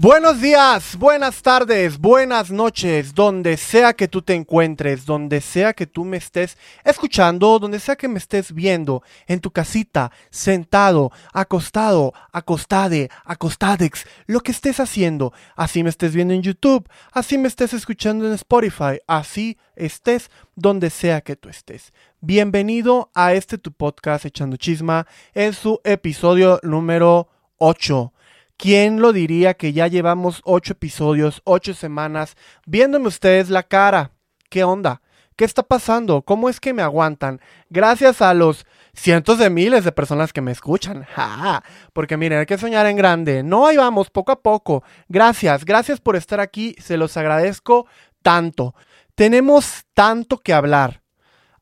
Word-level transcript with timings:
Buenos 0.00 0.40
días, 0.40 0.96
buenas 0.96 1.42
tardes, 1.42 1.98
buenas 1.98 2.52
noches, 2.52 3.16
donde 3.16 3.56
sea 3.56 3.94
que 3.94 4.06
tú 4.06 4.22
te 4.22 4.32
encuentres, 4.32 5.04
donde 5.04 5.40
sea 5.40 5.72
que 5.72 5.88
tú 5.88 6.04
me 6.04 6.18
estés 6.18 6.56
escuchando, 6.84 7.58
donde 7.58 7.80
sea 7.80 7.96
que 7.96 8.06
me 8.06 8.20
estés 8.20 8.52
viendo, 8.54 9.02
en 9.26 9.40
tu 9.40 9.50
casita, 9.50 10.12
sentado, 10.30 11.10
acostado, 11.32 12.12
acostade, 12.30 13.10
acostadex, 13.24 14.06
lo 14.28 14.38
que 14.38 14.52
estés 14.52 14.78
haciendo, 14.78 15.32
así 15.56 15.82
me 15.82 15.90
estés 15.90 16.14
viendo 16.14 16.32
en 16.32 16.42
YouTube, 16.42 16.88
así 17.10 17.36
me 17.36 17.48
estés 17.48 17.72
escuchando 17.72 18.24
en 18.24 18.34
Spotify, 18.34 19.00
así 19.08 19.58
estés 19.74 20.30
donde 20.54 20.90
sea 20.90 21.22
que 21.22 21.34
tú 21.34 21.48
estés. 21.48 21.92
Bienvenido 22.20 23.10
a 23.16 23.32
este 23.32 23.58
tu 23.58 23.72
podcast 23.72 24.26
Echando 24.26 24.56
Chisma 24.58 25.08
en 25.34 25.54
su 25.54 25.80
episodio 25.82 26.60
número 26.62 27.28
8. 27.56 28.12
¿Quién 28.58 29.00
lo 29.00 29.12
diría 29.12 29.54
que 29.54 29.72
ya 29.72 29.86
llevamos 29.86 30.40
ocho 30.42 30.72
episodios, 30.72 31.42
ocho 31.44 31.74
semanas, 31.74 32.36
viéndome 32.66 33.06
ustedes 33.06 33.50
la 33.50 33.62
cara? 33.62 34.10
¿Qué 34.50 34.64
onda? 34.64 35.00
¿Qué 35.36 35.44
está 35.44 35.62
pasando? 35.62 36.22
¿Cómo 36.22 36.48
es 36.48 36.58
que 36.58 36.74
me 36.74 36.82
aguantan? 36.82 37.40
Gracias 37.70 38.20
a 38.20 38.34
los 38.34 38.66
cientos 38.92 39.38
de 39.38 39.48
miles 39.48 39.84
de 39.84 39.92
personas 39.92 40.32
que 40.32 40.40
me 40.40 40.50
escuchan. 40.50 41.06
Porque 41.92 42.16
miren, 42.16 42.40
hay 42.40 42.46
que 42.46 42.58
soñar 42.58 42.86
en 42.86 42.96
grande. 42.96 43.44
No, 43.44 43.64
ahí 43.64 43.76
vamos, 43.76 44.10
poco 44.10 44.32
a 44.32 44.42
poco. 44.42 44.82
Gracias, 45.08 45.64
gracias 45.64 46.00
por 46.00 46.16
estar 46.16 46.40
aquí. 46.40 46.74
Se 46.80 46.96
los 46.96 47.16
agradezco 47.16 47.86
tanto. 48.22 48.74
Tenemos 49.14 49.84
tanto 49.94 50.38
que 50.38 50.52
hablar. 50.52 51.02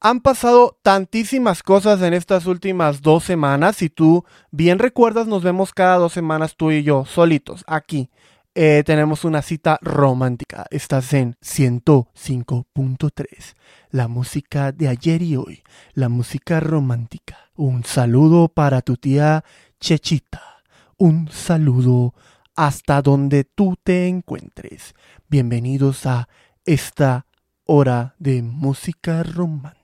Han 0.09 0.20
pasado 0.20 0.78
tantísimas 0.84 1.65
cosas 1.65 2.01
en 2.01 2.15
estas 2.15 2.46
últimas 2.46 3.02
dos 3.02 3.24
semanas. 3.24 3.74
Si 3.74 3.90
tú 3.90 4.24
bien 4.52 4.79
recuerdas, 4.79 5.26
nos 5.26 5.43
vemos 5.43 5.74
cada 5.74 5.96
dos 5.96 6.12
semanas 6.12 6.54
tú 6.54 6.71
y 6.71 6.85
yo, 6.85 7.04
solitos, 7.04 7.65
aquí. 7.66 8.09
Eh, 8.54 8.84
tenemos 8.87 9.24
una 9.24 9.43
cita 9.43 9.80
romántica. 9.82 10.65
Estás 10.71 11.12
en 11.12 11.34
105.3. 11.43 13.57
La 13.90 14.07
música 14.07 14.71
de 14.71 14.87
ayer 14.87 15.23
y 15.23 15.34
hoy. 15.34 15.65
La 15.93 16.09
música 16.09 16.60
romántica. 16.60 17.51
Un 17.57 17.82
saludo 17.82 18.46
para 18.46 18.82
tu 18.82 18.96
tía 18.96 19.43
Chechita. 19.80 20.62
Un 20.96 21.29
saludo 21.32 22.15
hasta 22.54 23.02
donde 23.02 23.43
tú 23.43 23.74
te 23.82 24.07
encuentres. 24.07 24.95
Bienvenidos 25.29 26.07
a 26.07 26.29
esta 26.65 27.27
hora 27.65 28.15
de 28.21 28.43
música 28.43 29.24
romántica. 29.24 29.76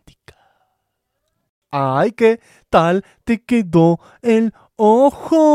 Ay, 1.75 2.13
¿qué 2.13 2.39
tal 2.69 3.03
te 3.25 3.43
quedó 3.43 3.99
el 4.21 4.53
ojo? 4.77 5.55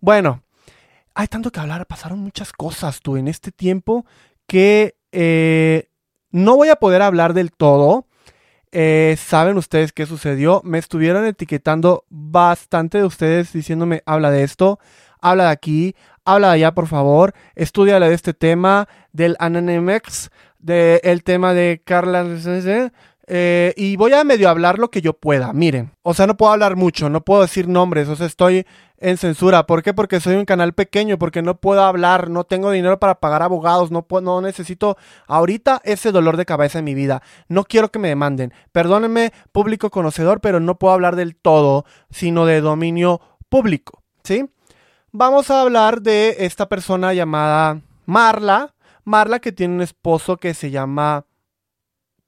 Bueno, 0.00 0.42
hay 1.14 1.28
tanto 1.28 1.52
que 1.52 1.60
hablar, 1.60 1.86
pasaron 1.86 2.18
muchas 2.18 2.52
cosas 2.52 3.00
tú 3.00 3.16
en 3.16 3.28
este 3.28 3.52
tiempo 3.52 4.04
que 4.48 4.96
eh, 5.12 5.88
no 6.32 6.56
voy 6.56 6.70
a 6.70 6.76
poder 6.76 7.00
hablar 7.00 7.32
del 7.32 7.52
todo. 7.52 8.08
Eh, 8.72 9.16
Saben 9.16 9.56
ustedes 9.56 9.92
qué 9.92 10.04
sucedió. 10.04 10.60
Me 10.64 10.78
estuvieron 10.78 11.24
etiquetando 11.24 12.04
bastante 12.08 12.98
de 12.98 13.04
ustedes 13.04 13.52
diciéndome, 13.52 14.02
habla 14.04 14.32
de 14.32 14.42
esto, 14.42 14.80
habla 15.20 15.44
de 15.44 15.50
aquí, 15.50 15.94
habla 16.24 16.48
de 16.48 16.54
allá, 16.54 16.74
por 16.74 16.88
favor, 16.88 17.34
estudia 17.54 18.00
de 18.00 18.14
este 18.14 18.34
tema, 18.34 18.88
del 19.12 19.36
Ananemex, 19.38 20.30
del 20.58 21.22
tema 21.24 21.54
de 21.54 21.82
Carla 21.84 22.24
eh, 23.26 23.72
y 23.76 23.96
voy 23.96 24.12
a 24.12 24.24
medio 24.24 24.48
hablar 24.48 24.78
lo 24.78 24.90
que 24.90 25.00
yo 25.00 25.12
pueda. 25.12 25.52
Miren, 25.52 25.92
o 26.02 26.14
sea, 26.14 26.26
no 26.26 26.36
puedo 26.36 26.52
hablar 26.52 26.76
mucho, 26.76 27.08
no 27.08 27.24
puedo 27.24 27.42
decir 27.42 27.68
nombres, 27.68 28.08
o 28.08 28.16
sea, 28.16 28.26
estoy 28.26 28.66
en 28.98 29.16
censura. 29.16 29.66
¿Por 29.66 29.82
qué? 29.82 29.94
Porque 29.94 30.20
soy 30.20 30.36
un 30.36 30.44
canal 30.44 30.72
pequeño, 30.72 31.18
porque 31.18 31.42
no 31.42 31.60
puedo 31.60 31.82
hablar, 31.82 32.30
no 32.30 32.44
tengo 32.44 32.70
dinero 32.70 32.98
para 32.98 33.20
pagar 33.20 33.42
abogados, 33.42 33.90
no, 33.90 34.06
no 34.22 34.40
necesito 34.40 34.96
ahorita 35.26 35.80
ese 35.84 36.12
dolor 36.12 36.36
de 36.36 36.46
cabeza 36.46 36.78
en 36.78 36.84
mi 36.84 36.94
vida. 36.94 37.22
No 37.48 37.64
quiero 37.64 37.90
que 37.90 37.98
me 37.98 38.08
demanden. 38.08 38.52
Perdónenme, 38.72 39.32
público 39.52 39.90
conocedor, 39.90 40.40
pero 40.40 40.60
no 40.60 40.78
puedo 40.78 40.94
hablar 40.94 41.16
del 41.16 41.36
todo, 41.36 41.84
sino 42.10 42.46
de 42.46 42.60
dominio 42.60 43.20
público, 43.48 44.02
¿sí? 44.24 44.48
Vamos 45.12 45.50
a 45.50 45.60
hablar 45.60 46.00
de 46.00 46.36
esta 46.40 46.68
persona 46.68 47.12
llamada 47.12 47.82
Marla. 48.06 48.74
Marla 49.04 49.40
que 49.40 49.52
tiene 49.52 49.74
un 49.74 49.82
esposo 49.82 50.38
que 50.38 50.54
se 50.54 50.70
llama 50.70 51.26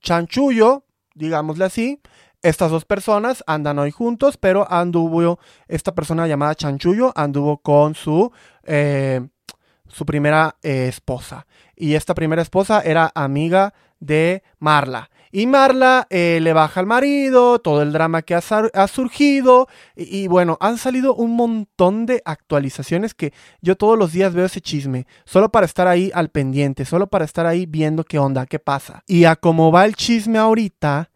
Chanchullo, 0.01 0.84
digámosle 1.15 1.65
así. 1.65 2.01
Estas 2.41 2.69
dos 2.69 2.85
personas 2.85 3.43
andan 3.47 3.79
hoy 3.79 3.89
juntos, 3.89 4.37
pero 4.37 4.71
anduvo 4.71 5.39
esta 5.67 5.95
persona 5.95 6.27
llamada 6.27 6.53
Chanchullo, 6.53 7.11
anduvo 7.15 7.57
con 7.57 7.95
su, 7.95 8.31
eh, 8.63 9.27
su 9.87 10.05
primera 10.05 10.55
eh, 10.61 10.87
esposa. 10.87 11.47
Y 11.75 11.95
esta 11.95 12.13
primera 12.13 12.43
esposa 12.43 12.81
era 12.81 13.11
amiga 13.15 13.73
de 13.99 14.43
Marla. 14.59 15.09
Y 15.37 15.47
Marla 15.47 16.07
eh, 16.11 16.39
le 16.41 16.53
baja 16.53 16.79
al 16.79 16.85
marido, 16.85 17.59
todo 17.59 17.81
el 17.81 17.91
drama 17.91 18.21
que 18.21 18.35
ha, 18.35 18.87
surgido. 18.87 19.67
Y, 19.93 20.27
bueno, 20.29 20.57
han 20.61 20.77
salido 20.77 21.13
un 21.13 21.35
montón 21.35 22.05
de 22.05 22.21
actualizaciones 22.23 23.13
que 23.13 23.33
yo 23.59 23.75
todos 23.75 23.99
los 23.99 24.13
días 24.13 24.33
veo 24.33 24.45
ese 24.45 24.61
chisme. 24.61 25.07
Solo 25.25 25.51
para 25.51 25.65
estar 25.65 25.89
ahí 25.89 26.09
al 26.15 26.29
pendiente, 26.29 26.85
solo 26.85 27.07
para 27.07 27.25
estar 27.25 27.45
ahí 27.45 27.65
viendo 27.65 28.05
qué 28.05 28.17
onda, 28.17 28.45
qué 28.45 28.59
pasa. 28.59 29.03
Y 29.07 29.25
a 29.25 29.35
cómo 29.35 29.73
va 29.73 29.83
el 29.83 29.97
chisme 29.97 30.37
ahorita, 30.37 31.11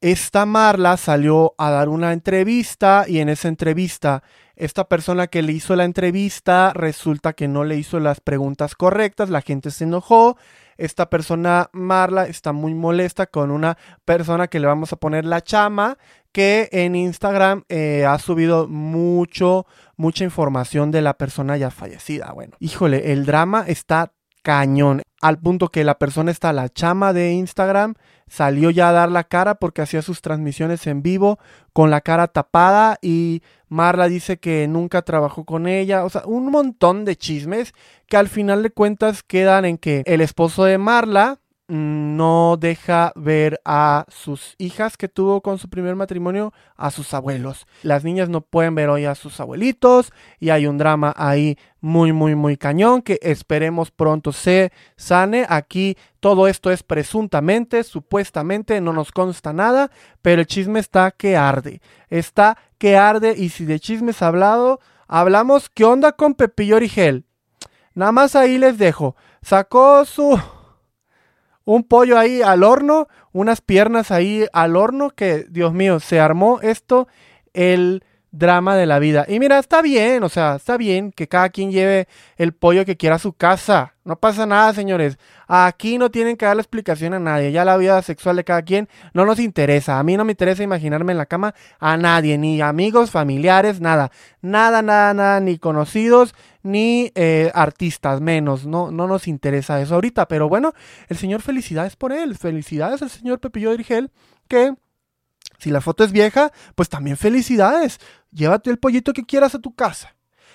esta 0.00 0.46
Marla 0.46 0.96
salió 0.96 1.54
a 1.56 1.70
dar 1.70 1.90
una 1.90 2.12
entrevista 2.12 3.04
y 3.06 3.20
en 3.20 3.28
esa 3.28 3.46
entrevista 3.46 4.24
esta 4.56 4.88
persona 4.88 5.28
que 5.28 5.42
le 5.42 5.52
hizo 5.52 5.76
la 5.76 5.84
entrevista 5.84 6.72
resulta 6.74 7.34
que 7.34 7.46
no 7.46 7.62
le 7.62 7.76
hizo 7.76 8.00
las 8.00 8.20
preguntas 8.20 8.74
correctas, 8.74 9.30
la 9.30 9.42
gente 9.42 9.70
se 9.70 9.84
enojó 9.84 10.36
esta 10.80 11.10
persona, 11.10 11.68
Marla, 11.72 12.26
está 12.26 12.52
muy 12.52 12.74
molesta 12.74 13.26
con 13.26 13.50
una 13.50 13.76
persona 14.04 14.48
que 14.48 14.60
le 14.60 14.66
vamos 14.66 14.92
a 14.92 14.96
poner 14.96 15.24
la 15.24 15.42
chama, 15.42 15.98
que 16.32 16.68
en 16.72 16.94
Instagram 16.94 17.64
eh, 17.68 18.04
ha 18.06 18.18
subido 18.18 18.68
mucho, 18.68 19.66
mucha 19.96 20.24
información 20.24 20.90
de 20.90 21.02
la 21.02 21.14
persona 21.14 21.56
ya 21.56 21.70
fallecida. 21.70 22.32
Bueno, 22.32 22.56
híjole, 22.60 23.12
el 23.12 23.26
drama 23.26 23.64
está 23.66 24.12
cañón, 24.42 25.02
al 25.20 25.38
punto 25.38 25.68
que 25.68 25.84
la 25.84 25.98
persona 25.98 26.30
está, 26.30 26.52
la 26.52 26.68
chama 26.68 27.12
de 27.12 27.32
Instagram, 27.32 27.94
salió 28.28 28.70
ya 28.70 28.88
a 28.88 28.92
dar 28.92 29.10
la 29.10 29.24
cara 29.24 29.56
porque 29.56 29.82
hacía 29.82 30.02
sus 30.02 30.22
transmisiones 30.22 30.86
en 30.86 31.02
vivo 31.02 31.38
con 31.72 31.90
la 31.90 32.00
cara 32.00 32.28
tapada 32.28 32.98
y 33.02 33.42
Marla 33.68 34.08
dice 34.08 34.38
que 34.38 34.66
nunca 34.68 35.02
trabajó 35.02 35.44
con 35.44 35.66
ella, 35.66 36.04
o 36.04 36.10
sea, 36.10 36.22
un 36.26 36.50
montón 36.50 37.04
de 37.04 37.16
chismes 37.16 37.74
que 38.08 38.16
al 38.16 38.28
final 38.28 38.62
de 38.62 38.70
cuentas 38.70 39.22
quedan 39.22 39.64
en 39.64 39.78
que 39.78 40.02
el 40.06 40.20
esposo 40.20 40.64
de 40.64 40.78
Marla, 40.78 41.38
no 41.70 42.56
deja 42.58 43.12
ver 43.14 43.60
a 43.64 44.04
sus 44.08 44.56
hijas 44.58 44.96
que 44.96 45.08
tuvo 45.08 45.40
con 45.40 45.58
su 45.58 45.70
primer 45.70 45.94
matrimonio, 45.94 46.52
a 46.76 46.90
sus 46.90 47.14
abuelos. 47.14 47.68
Las 47.84 48.02
niñas 48.02 48.28
no 48.28 48.40
pueden 48.40 48.74
ver 48.74 48.88
hoy 48.88 49.04
a 49.04 49.14
sus 49.14 49.38
abuelitos 49.38 50.12
y 50.40 50.50
hay 50.50 50.66
un 50.66 50.78
drama 50.78 51.14
ahí 51.16 51.56
muy, 51.80 52.12
muy, 52.12 52.34
muy 52.34 52.56
cañón 52.56 53.02
que 53.02 53.20
esperemos 53.22 53.92
pronto 53.92 54.32
se 54.32 54.72
sane. 54.96 55.46
Aquí 55.48 55.96
todo 56.18 56.48
esto 56.48 56.72
es 56.72 56.82
presuntamente, 56.82 57.84
supuestamente, 57.84 58.80
no 58.80 58.92
nos 58.92 59.12
consta 59.12 59.52
nada, 59.52 59.92
pero 60.22 60.40
el 60.40 60.48
chisme 60.48 60.80
está 60.80 61.12
que 61.12 61.36
arde. 61.36 61.80
Está 62.08 62.58
que 62.78 62.96
arde 62.96 63.36
y 63.38 63.50
si 63.50 63.64
de 63.64 63.78
chismes 63.78 64.22
hablado, 64.22 64.80
hablamos, 65.06 65.70
¿qué 65.70 65.84
onda 65.84 66.10
con 66.12 66.34
Pepillo 66.34 66.76
Origel? 66.76 67.24
Nada 67.94 68.10
más 68.10 68.34
ahí 68.34 68.58
les 68.58 68.76
dejo. 68.76 69.14
Sacó 69.40 70.04
su 70.04 70.36
un 71.64 71.84
pollo 71.84 72.18
ahí 72.18 72.42
al 72.42 72.62
horno, 72.62 73.08
unas 73.32 73.60
piernas 73.60 74.10
ahí 74.10 74.46
al 74.52 74.76
horno, 74.76 75.10
que 75.10 75.46
Dios 75.48 75.72
mío, 75.72 76.00
se 76.00 76.20
armó 76.20 76.60
esto 76.62 77.08
el 77.52 78.04
drama 78.32 78.76
de 78.76 78.86
la 78.86 78.98
vida. 78.98 79.24
Y 79.28 79.40
mira, 79.40 79.58
está 79.58 79.82
bien, 79.82 80.22
o 80.22 80.28
sea, 80.28 80.56
está 80.56 80.76
bien 80.76 81.12
que 81.12 81.28
cada 81.28 81.48
quien 81.48 81.70
lleve 81.72 82.08
el 82.36 82.52
pollo 82.52 82.84
que 82.84 82.96
quiera 82.96 83.16
a 83.16 83.18
su 83.18 83.32
casa. 83.32 83.94
No 84.04 84.16
pasa 84.16 84.46
nada, 84.46 84.72
señores. 84.72 85.18
Aquí 85.46 85.98
no 85.98 86.10
tienen 86.10 86.36
que 86.36 86.46
darle 86.46 86.62
explicación 86.62 87.14
a 87.14 87.18
nadie. 87.18 87.52
Ya 87.52 87.64
la 87.64 87.76
vida 87.76 88.00
sexual 88.02 88.36
de 88.36 88.44
cada 88.44 88.62
quien 88.62 88.88
no 89.12 89.26
nos 89.26 89.38
interesa. 89.38 89.98
A 89.98 90.02
mí 90.02 90.16
no 90.16 90.24
me 90.24 90.32
interesa 90.32 90.62
imaginarme 90.62 91.12
en 91.12 91.18
la 91.18 91.26
cama 91.26 91.54
a 91.78 91.96
nadie, 91.96 92.38
ni 92.38 92.60
amigos, 92.60 93.10
familiares, 93.10 93.80
nada. 93.80 94.10
Nada, 94.40 94.82
nada, 94.82 95.12
nada, 95.12 95.40
ni 95.40 95.58
conocidos, 95.58 96.34
ni 96.62 97.12
eh, 97.14 97.50
artistas, 97.54 98.20
menos. 98.20 98.66
No, 98.66 98.90
no 98.90 99.06
nos 99.06 99.28
interesa 99.28 99.80
eso 99.80 99.96
ahorita. 99.96 100.26
Pero 100.28 100.48
bueno, 100.48 100.72
el 101.08 101.16
señor 101.16 101.42
felicidades 101.42 101.96
por 101.96 102.12
él. 102.12 102.36
Felicidades 102.36 103.02
al 103.02 103.10
señor 103.10 103.38
Pepillo 103.40 103.72
Dirigel, 103.72 104.10
que 104.48 104.74
si 105.60 105.70
la 105.70 105.80
foto 105.80 106.04
es 106.04 106.12
vieja, 106.12 106.52
pues 106.74 106.88
también 106.88 107.16
felicidades. 107.16 107.98
Llévate 108.32 108.70
el 108.70 108.78
pollito 108.78 109.12
que 109.12 109.24
quieras 109.24 109.54
a 109.54 109.58
tu 109.58 109.74
casa. 109.74 110.14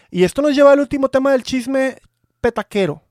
Y 0.10 0.24
esto 0.24 0.42
nos 0.42 0.56
lleva 0.56 0.72
al 0.72 0.80
último 0.80 1.10
tema 1.10 1.31
del 1.31 1.44
chisme 1.44 1.98
petaquero. 2.42 3.02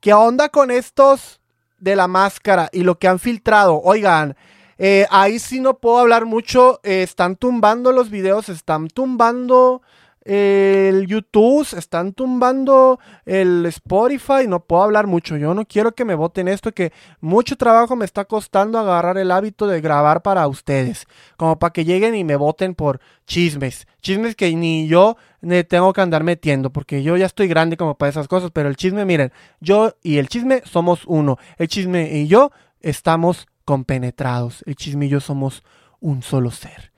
¿Qué 0.00 0.14
onda 0.14 0.48
con 0.48 0.70
estos 0.70 1.40
de 1.78 1.96
la 1.96 2.08
máscara 2.08 2.68
y 2.72 2.82
lo 2.82 2.98
que 2.98 3.08
han 3.08 3.18
filtrado? 3.18 3.80
Oigan, 3.82 4.36
eh, 4.78 5.06
ahí 5.10 5.38
sí 5.38 5.60
no 5.60 5.78
puedo 5.78 5.98
hablar 5.98 6.24
mucho. 6.24 6.80
Eh, 6.82 7.02
están 7.02 7.36
tumbando 7.36 7.92
los 7.92 8.08
videos, 8.08 8.48
están 8.48 8.88
tumbando 8.88 9.82
el 10.22 11.06
YouTube, 11.06 11.66
están 11.76 12.12
tumbando 12.12 13.00
el 13.24 13.64
Spotify, 13.66 14.46
no 14.46 14.60
puedo 14.60 14.82
hablar 14.82 15.06
mucho, 15.06 15.36
yo 15.36 15.54
no 15.54 15.64
quiero 15.64 15.92
que 15.92 16.04
me 16.04 16.14
voten 16.14 16.48
esto, 16.48 16.72
que 16.72 16.92
mucho 17.20 17.56
trabajo 17.56 17.96
me 17.96 18.04
está 18.04 18.26
costando 18.26 18.78
agarrar 18.78 19.16
el 19.16 19.30
hábito 19.30 19.66
de 19.66 19.80
grabar 19.80 20.22
para 20.22 20.46
ustedes, 20.46 21.06
como 21.36 21.58
para 21.58 21.72
que 21.72 21.84
lleguen 21.84 22.14
y 22.14 22.24
me 22.24 22.36
voten 22.36 22.74
por 22.74 23.00
chismes, 23.26 23.86
chismes 24.02 24.36
que 24.36 24.54
ni 24.54 24.86
yo 24.88 25.16
me 25.40 25.64
tengo 25.64 25.92
que 25.92 26.02
andar 26.02 26.22
metiendo, 26.22 26.70
porque 26.70 27.02
yo 27.02 27.16
ya 27.16 27.26
estoy 27.26 27.48
grande 27.48 27.78
como 27.78 27.96
para 27.96 28.10
esas 28.10 28.28
cosas, 28.28 28.50
pero 28.52 28.68
el 28.68 28.76
chisme, 28.76 29.06
miren, 29.06 29.32
yo 29.60 29.96
y 30.02 30.18
el 30.18 30.28
chisme 30.28 30.62
somos 30.66 31.04
uno, 31.06 31.38
el 31.56 31.68
chisme 31.68 32.18
y 32.18 32.26
yo 32.26 32.50
estamos 32.80 33.46
compenetrados, 33.64 34.62
el 34.66 34.76
chisme 34.76 35.06
y 35.06 35.08
yo 35.08 35.20
somos 35.20 35.62
un 36.00 36.22
solo 36.22 36.50
ser. 36.50 36.89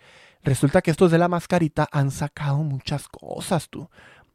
Resulta 0.42 0.82
que 0.82 0.90
estos 0.90 1.10
de 1.10 1.18
la 1.18 1.28
mascarita 1.28 1.88
han 1.92 2.10
sacado 2.10 2.58
muchas 2.58 3.08
cosas, 3.08 3.68
tú. 3.68 3.88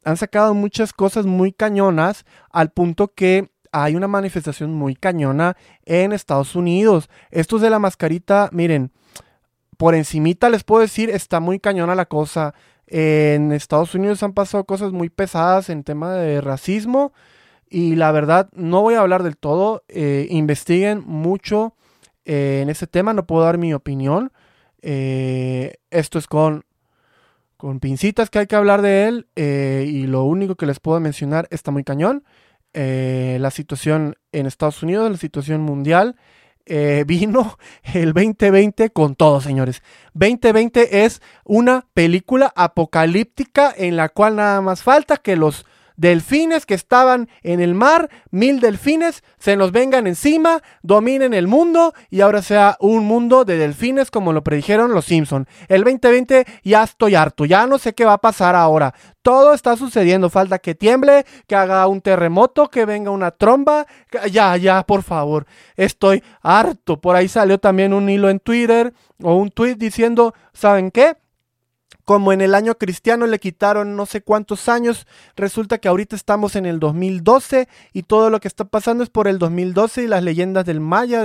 Han 0.06 0.18
sacado 0.18 0.54
muchas 0.54 0.94
cosas 0.94 1.26
muy 1.26 1.52
cañonas 1.52 2.26
al 2.50 2.72
punto 2.72 3.10
que 3.10 3.52
hay 3.72 3.96
una 3.96 4.08
manifestación 4.08 4.74
muy 4.74 4.96
cañona 4.96 5.58
en 5.86 6.14
Estados 6.14 6.56
Unidos. 6.56 7.10
Estos 7.30 7.62
de 7.62 7.70
la 7.70 7.80
mascarita, 7.80 8.50
miren, 8.54 8.92
por 9.78 9.96
encimita 9.96 10.50
les 10.50 10.64
puedo 10.64 10.82
decir, 10.82 11.10
está 11.10 11.40
muy 11.40 11.60
cañona 11.60 11.94
la 11.96 12.06
cosa. 12.06 12.54
En 12.88 13.52
Estados 13.52 13.94
Unidos 13.96 14.24
han 14.24 14.34
pasado 14.34 14.64
cosas 14.64 14.94
muy 14.94 15.10
pesadas 15.10 15.70
en 15.70 15.84
tema 15.84 16.14
de 16.14 16.40
racismo 16.40 17.12
y 17.70 17.96
la 17.96 18.12
verdad 18.12 18.50
no 18.54 18.82
voy 18.82 18.96
a 18.96 19.02
hablar 19.02 19.24
del 19.24 19.38
todo. 19.38 19.84
Eh, 19.90 20.28
investiguen 20.30 21.04
mucho 21.06 21.76
eh, 22.26 22.62
en 22.64 22.70
ese 22.70 22.88
tema, 22.88 23.14
no 23.14 23.26
puedo 23.26 23.44
dar 23.44 23.58
mi 23.58 23.74
opinión. 23.74 24.32
Eh, 24.82 25.76
esto 25.90 26.20
es 26.20 26.28
con, 26.28 26.66
con 27.58 27.80
pincitas 27.80 28.30
que 28.30 28.40
hay 28.40 28.48
que 28.48 28.56
hablar 28.56 28.82
de 28.82 29.08
él 29.08 29.28
eh, 29.36 29.86
y 29.88 30.08
lo 30.08 30.24
único 30.24 30.56
que 30.56 30.66
les 30.66 30.80
puedo 30.80 31.00
mencionar 31.00 31.48
está 31.52 31.72
muy 31.72 31.84
cañón. 31.84 32.24
Eh, 32.74 33.38
la 33.40 33.52
situación 33.52 34.16
en 34.32 34.46
Estados 34.46 34.84
Unidos, 34.84 35.12
la 35.12 35.18
situación 35.18 35.62
mundial. 35.62 36.16
vino 37.06 37.58
el 37.94 38.12
2020 38.12 38.90
con 38.90 39.16
todo, 39.16 39.40
señores. 39.40 39.82
2020 40.16 41.06
es 41.06 41.22
una 41.46 41.88
película 41.94 42.52
apocalíptica 42.58 43.74
en 43.74 43.96
la 43.96 44.10
cual 44.10 44.36
nada 44.36 44.60
más 44.60 44.84
falta 44.84 45.16
que 45.16 45.38
los 45.38 45.66
delfines 45.98 46.66
que 46.66 46.76
estaban 46.76 47.28
en 47.44 47.60
el 47.60 47.74
mar, 47.74 48.10
mil 48.32 48.62
delfines, 48.62 49.24
se 49.38 49.58
nos 49.58 49.72
vengan 49.72 50.08
encima, 50.08 50.62
dominen 50.82 51.34
el 51.34 51.48
mundo 51.48 51.94
y 52.10 52.22
ahora 52.22 52.42
sea 52.42 52.78
un 52.80 53.06
mundo 53.06 53.44
de 53.44 53.58
delfines 53.58 54.12
como 54.12 54.32
lo 54.32 54.44
predijeron 54.44 54.94
los 54.94 55.06
Simpson. 55.06 55.48
El 55.68 55.84
2020 55.84 56.46
ya 56.64 56.84
estoy 56.84 57.16
harto, 57.16 57.46
ya 57.46 57.68
no 57.68 57.78
sé 57.78 57.94
qué 57.94 58.06
va 58.06 58.14
a 58.14 58.18
pasar 58.20 58.56
ahora. 58.56 58.94
Todo 59.22 59.54
está 59.54 59.76
sucediendo, 59.76 60.30
falta 60.30 60.60
que 60.60 60.74
tiemble, 60.74 61.26
que 61.48 61.56
haga 61.56 61.86
un 61.88 62.00
terremoto, 62.00 62.70
que 62.70 62.86
venga 62.86 63.12
una 63.12 63.32
tromba. 63.32 63.86
Ya, 64.32 64.56
ya, 64.56 64.84
por 64.84 65.04
favor, 65.04 65.46
estoy 65.76 66.24
harto. 66.42 67.02
Por 67.02 67.18
ahí 67.18 67.28
salió 67.28 67.58
también 67.58 67.94
un 67.94 68.10
hilo 68.10 68.30
en 68.30 68.40
Twitter 68.40 68.94
o 69.22 69.36
un 69.36 69.52
tweet 69.52 69.76
diciendo, 69.76 70.34
¿saben 70.54 70.92
qué? 70.92 71.18
Como 72.06 72.32
en 72.32 72.42
el 72.42 72.56
año 72.56 72.76
cristiano 72.76 73.28
le 73.28 73.40
quitaron 73.40 73.96
no 73.96 74.06
sé 74.06 74.22
cuántos 74.22 74.70
años, 74.70 75.08
resulta 75.36 75.78
que 75.78 75.88
ahorita 75.88 76.16
estamos 76.16 76.56
en 76.56 76.66
el 76.66 76.80
2012 76.80 77.68
y 77.94 78.04
todo 78.04 78.30
lo 78.30 78.40
que 78.40 78.48
está 78.48 78.66
pasando 78.66 79.04
es 79.04 79.10
por 79.10 79.28
el 79.28 79.40
2012 79.40 80.04
y 80.04 80.08
las 80.08 80.24
leyendas 80.24 80.66
del 80.66 80.80
Maya, 80.80 81.24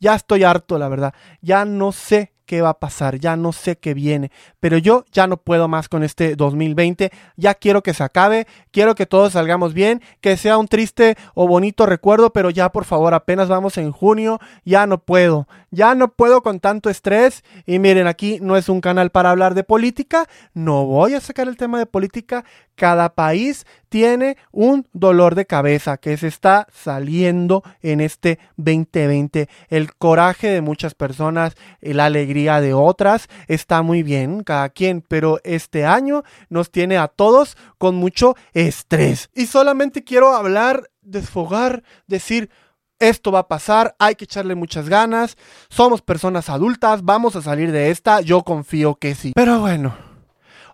ya 0.00 0.14
estoy 0.14 0.44
harto, 0.44 0.78
la 0.78 0.88
verdad, 0.88 1.14
ya 1.42 1.64
no 1.64 1.92
sé 1.92 2.35
qué 2.46 2.62
va 2.62 2.70
a 2.70 2.78
pasar, 2.78 3.18
ya 3.18 3.36
no 3.36 3.52
sé 3.52 3.76
qué 3.76 3.92
viene, 3.92 4.30
pero 4.60 4.78
yo 4.78 5.04
ya 5.12 5.26
no 5.26 5.36
puedo 5.36 5.68
más 5.68 5.88
con 5.88 6.02
este 6.02 6.36
2020, 6.36 7.10
ya 7.36 7.54
quiero 7.54 7.82
que 7.82 7.92
se 7.92 8.04
acabe, 8.04 8.46
quiero 8.70 8.94
que 8.94 9.06
todos 9.06 9.34
salgamos 9.34 9.74
bien, 9.74 10.00
que 10.20 10.36
sea 10.36 10.56
un 10.56 10.68
triste 10.68 11.16
o 11.34 11.46
bonito 11.46 11.84
recuerdo, 11.84 12.32
pero 12.32 12.50
ya 12.50 12.70
por 12.70 12.84
favor, 12.84 13.12
apenas 13.12 13.48
vamos 13.48 13.76
en 13.76 13.92
junio, 13.92 14.40
ya 14.64 14.86
no 14.86 14.98
puedo, 14.98 15.48
ya 15.70 15.94
no 15.94 16.08
puedo 16.08 16.42
con 16.42 16.60
tanto 16.60 16.88
estrés 16.88 17.44
y 17.66 17.78
miren, 17.78 18.06
aquí 18.06 18.38
no 18.40 18.56
es 18.56 18.68
un 18.68 18.80
canal 18.80 19.10
para 19.10 19.30
hablar 19.30 19.54
de 19.54 19.64
política, 19.64 20.26
no 20.54 20.86
voy 20.86 21.14
a 21.14 21.20
sacar 21.20 21.48
el 21.48 21.56
tema 21.56 21.78
de 21.78 21.86
política, 21.86 22.44
cada 22.76 23.14
país 23.14 23.66
tiene 23.88 24.36
un 24.52 24.86
dolor 24.92 25.34
de 25.34 25.46
cabeza 25.46 25.96
que 25.96 26.16
se 26.16 26.28
está 26.28 26.66
saliendo 26.72 27.64
en 27.82 28.00
este 28.00 28.38
2020. 28.56 29.48
El 29.68 29.94
coraje 29.94 30.48
de 30.48 30.60
muchas 30.60 30.94
personas, 30.94 31.54
la 31.80 32.04
alegría 32.04 32.60
de 32.60 32.74
otras, 32.74 33.28
está 33.48 33.82
muy 33.82 34.02
bien, 34.02 34.42
cada 34.44 34.68
quien, 34.68 35.00
pero 35.00 35.40
este 35.44 35.84
año 35.84 36.22
nos 36.48 36.70
tiene 36.70 36.98
a 36.98 37.08
todos 37.08 37.56
con 37.78 37.96
mucho 37.96 38.36
estrés. 38.52 39.30
Y 39.34 39.46
solamente 39.46 40.04
quiero 40.04 40.34
hablar, 40.34 40.90
desfogar, 41.02 41.82
decir, 42.06 42.50
esto 42.98 43.30
va 43.30 43.40
a 43.40 43.48
pasar, 43.48 43.94
hay 43.98 44.14
que 44.14 44.24
echarle 44.24 44.54
muchas 44.54 44.88
ganas, 44.88 45.36
somos 45.68 46.02
personas 46.02 46.48
adultas, 46.48 47.02
vamos 47.02 47.36
a 47.36 47.42
salir 47.42 47.72
de 47.72 47.90
esta, 47.90 48.20
yo 48.20 48.42
confío 48.42 48.94
que 48.96 49.14
sí. 49.14 49.32
Pero 49.34 49.60
bueno, 49.60 49.94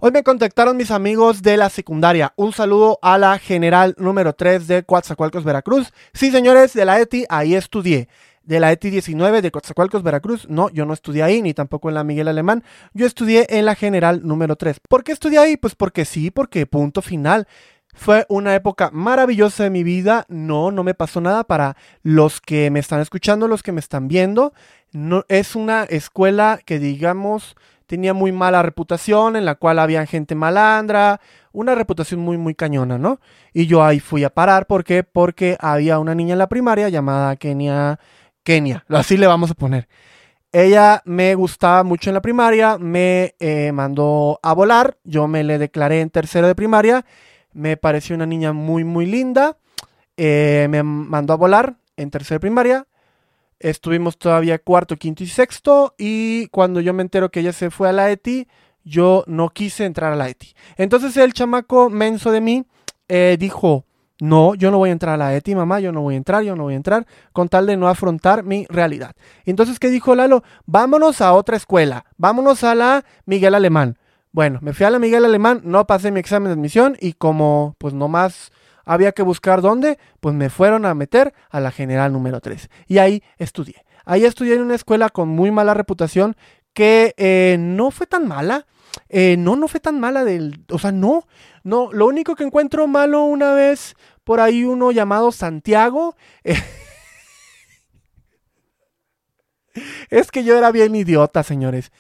Hoy 0.05 0.11
me 0.11 0.25
contactaron 0.25 0.77
mis 0.77 0.91
amigos 0.91 1.43
de 1.43 1.57
la 1.57 1.71
secundaria. 1.71 2.33
Un 2.35 2.53
saludo 2.53 2.99
a 3.03 3.19
la 3.19 3.39
general 3.39 3.95
número 3.99 4.33
3 4.33 4.67
de 4.67 4.83
Coatzacoalcos, 4.83 5.45
Veracruz. 5.45 5.93
Sí, 6.13 6.33
señores, 6.33 6.73
de 6.73 6.85
la 6.85 6.99
ETI, 6.99 7.25
ahí 7.29 7.55
estudié. 7.55 8.09
De 8.43 8.59
la 8.59 8.73
ETI 8.73 8.91
19 8.91 9.43
de 9.43 9.53
Coatzacoalcos, 9.53 10.03
Veracruz. 10.03 10.49
No, 10.49 10.71
yo 10.71 10.87
no 10.87 10.93
estudié 10.93 11.23
ahí, 11.23 11.41
ni 11.41 11.55
tampoco 11.55 11.89
en 11.89 11.95
la 11.95 12.03
Miguel 12.03 12.27
Alemán. 12.27 12.65
Yo 12.95 13.07
estudié 13.07 13.47
en 13.49 13.65
la 13.65 13.77
general 13.77 14.23
número 14.25 14.57
3. 14.57 14.81
¿Por 14.89 15.05
qué 15.05 15.13
estudié 15.13 15.39
ahí? 15.39 15.57
Pues 15.57 15.77
porque 15.77 16.05
sí, 16.05 16.33
porque 16.33 16.67
punto 16.67 17.01
final. 17.01 17.47
Fue 17.95 18.27
una 18.29 18.57
época 18.57 18.91
maravillosa 18.93 19.63
de 19.63 19.71
mi 19.71 19.85
vida. 19.85 20.27
No, 20.29 20.73
no 20.73 20.83
me 20.83 20.95
pasó 20.95 21.21
nada 21.21 21.45
para 21.45 21.77
los 22.03 22.41
que 22.41 22.73
me 22.73 22.81
están 22.81 22.99
escuchando, 22.99 23.47
los 23.47 23.63
que 23.63 23.71
me 23.71 23.79
están 23.79 24.09
viendo. 24.09 24.53
No, 24.91 25.25
es 25.29 25.55
una 25.55 25.85
escuela 25.85 26.59
que 26.65 26.81
digamos 26.81 27.55
tenía 27.93 28.15
muy 28.15 28.33
mala 28.33 28.63
reputación, 28.63 29.37
en 29.37 29.45
la 29.45 29.57
cual 29.57 29.79
había 29.79 30.07
gente 30.07 30.35
malandra, 30.35 31.21
una 31.53 31.75
reputación 31.75 32.21
muy, 32.21 32.39
muy 32.39 32.55
cañona, 32.55 32.97
¿no? 32.97 33.21
Y 33.53 33.67
yo 33.67 33.85
ahí 33.85 34.01
fui 34.01 34.25
a 34.25 34.31
parar, 34.31 34.67
¿por 34.67 34.83
qué? 34.83 35.05
Porque 35.05 35.59
había 35.61 35.99
una 35.99 36.15
niña 36.15 36.33
en 36.33 36.39
la 36.39 36.49
primaria 36.49 36.89
llamada 36.89 37.37
Kenia, 37.37 38.01
Kenia, 38.45 38.87
así 38.89 39.19
le 39.19 39.27
vamos 39.27 39.51
a 39.51 39.55
poner. 39.55 39.89
Ella 40.53 41.03
me 41.05 41.35
gustaba 41.35 41.83
mucho 41.83 42.09
en 42.09 42.15
la 42.15 42.23
primaria, 42.23 42.79
me 42.79 43.35
eh, 43.39 43.73
mandó 43.73 44.41
a 44.43 44.55
volar, 44.55 44.97
yo 45.05 45.29
me 45.29 45.45
le 45.45 45.59
declaré 45.59 46.01
en 46.01 46.09
tercero 46.09 46.47
de 46.47 46.55
primaria, 46.55 47.05
me 47.53 47.77
pareció 47.77 48.17
una 48.17 48.25
niña 48.25 48.55
muy, 48.55 48.85
muy 48.85 49.05
linda, 49.05 49.59
eh, 50.17 50.67
me 50.71 50.83
mandó 50.83 51.35
a 51.35 51.37
volar 51.37 51.77
en 51.99 52.11
tercero 52.11 52.37
de 52.37 52.41
primaria, 52.41 52.87
Estuvimos 53.63 54.19
todavía 54.19 54.59
cuarto, 54.59 54.97
quinto 54.97 55.23
y 55.23 55.29
sexto. 55.29 55.95
Y 55.97 56.49
cuando 56.49 56.81
yo 56.81 56.93
me 56.93 57.03
entero 57.03 57.31
que 57.31 57.41
ella 57.41 57.53
se 57.53 57.71
fue 57.71 57.89
a 57.89 57.93
la 57.93 58.11
ETI, 58.11 58.49
yo 58.85 59.23
no 59.27 59.51
quise 59.51 59.85
entrar 59.85 60.13
a 60.13 60.17
la 60.17 60.29
ETI. 60.29 60.55
Entonces 60.77 61.17
el 61.17 61.33
chamaco 61.33 61.89
menso 61.89 62.33
de 62.33 62.41
mí 62.41 62.67
eh, 63.09 63.37
dijo, 63.39 63.87
no, 64.21 64.55
yo 64.55 64.71
no 64.71 64.79
voy 64.79 64.91
a 64.91 64.93
entrar 64.93 65.15
a 65.15 65.17
la 65.17 65.37
ETI, 65.37 65.55
mamá, 65.55 65.81
yo 65.81 65.93
no 65.93 66.03
voy 66.03 66.15
a 66.15 66.17
entrar, 66.17 66.43
yo 66.43 66.57
no 66.57 66.65
voy 66.65 66.75
a 66.75 66.77
entrar, 66.77 67.07
con 67.33 67.49
tal 67.49 67.67
de 67.67 67.77
no 67.77 67.89
afrontar 67.89 68.43
mi 68.43 68.67
realidad. 68.69 69.15
Entonces, 69.45 69.79
¿qué 69.79 69.91
dijo 69.91 70.15
Lalo? 70.15 70.43
Vámonos 70.67 71.21
a 71.21 71.33
otra 71.33 71.57
escuela, 71.57 72.07
vámonos 72.17 72.65
a 72.65 72.75
la 72.75 73.05
Miguel 73.27 73.55
Alemán. 73.55 73.99
Bueno, 74.33 74.61
me 74.63 74.73
fui 74.73 74.87
a 74.87 74.91
la 74.91 74.99
Miguel 74.99 75.25
Alemán, 75.25 75.61
no 75.65 75.87
pasé 75.87 76.11
mi 76.11 76.21
examen 76.21 76.49
de 76.49 76.55
admisión 76.55 76.97
y 77.01 77.13
como 77.13 77.77
pues 77.79 77.95
no 77.95 78.09
más 78.09 78.51
había 78.85 79.13
que 79.13 79.23
buscar 79.23 79.61
dónde, 79.61 79.99
pues 80.21 80.35
me 80.35 80.51
fueron 80.51 80.87
a 80.87 80.95
meter 80.95 81.35
a 81.51 81.61
la 81.61 81.71
general 81.71 82.13
número 82.13 82.41
3. 82.41 82.69
Y 82.87 82.99
ahí 82.99 83.23
estudié. 83.39 83.85
Ahí 84.05 84.25
estudié 84.25 84.55
en 84.55 84.63
una 84.63 84.75
escuela 84.75 85.11
con 85.11 85.29
muy 85.29 85.51
mala 85.51 85.75
reputación 85.75 86.37
que 86.73 87.15
eh, 87.17 87.57
no 87.59 87.91
fue 87.91 88.07
tan 88.07 88.27
mala. 88.27 88.67
Eh, 89.09 89.37
no, 89.39 89.57
no 89.57 89.69
fue 89.69 89.81
tan 89.81 90.01
mala 90.01 90.25
del. 90.25 90.65
O 90.71 90.79
sea, 90.79 90.93
no. 90.93 91.27
No. 91.63 91.93
Lo 91.93 92.07
único 92.07 92.35
que 92.35 92.45
encuentro 92.45 92.87
malo 92.87 93.25
una 93.25 93.55
vez 93.55 93.95
por 94.25 94.41
ahí 94.41 94.65
uno 94.65 94.93
llamado 94.93 95.33
Santiago. 95.33 96.17
es 100.11 100.31
que 100.31 100.45
yo 100.45 100.57
era 100.57 100.71
bien 100.73 100.95
idiota, 100.95 101.43
señores. 101.43 101.93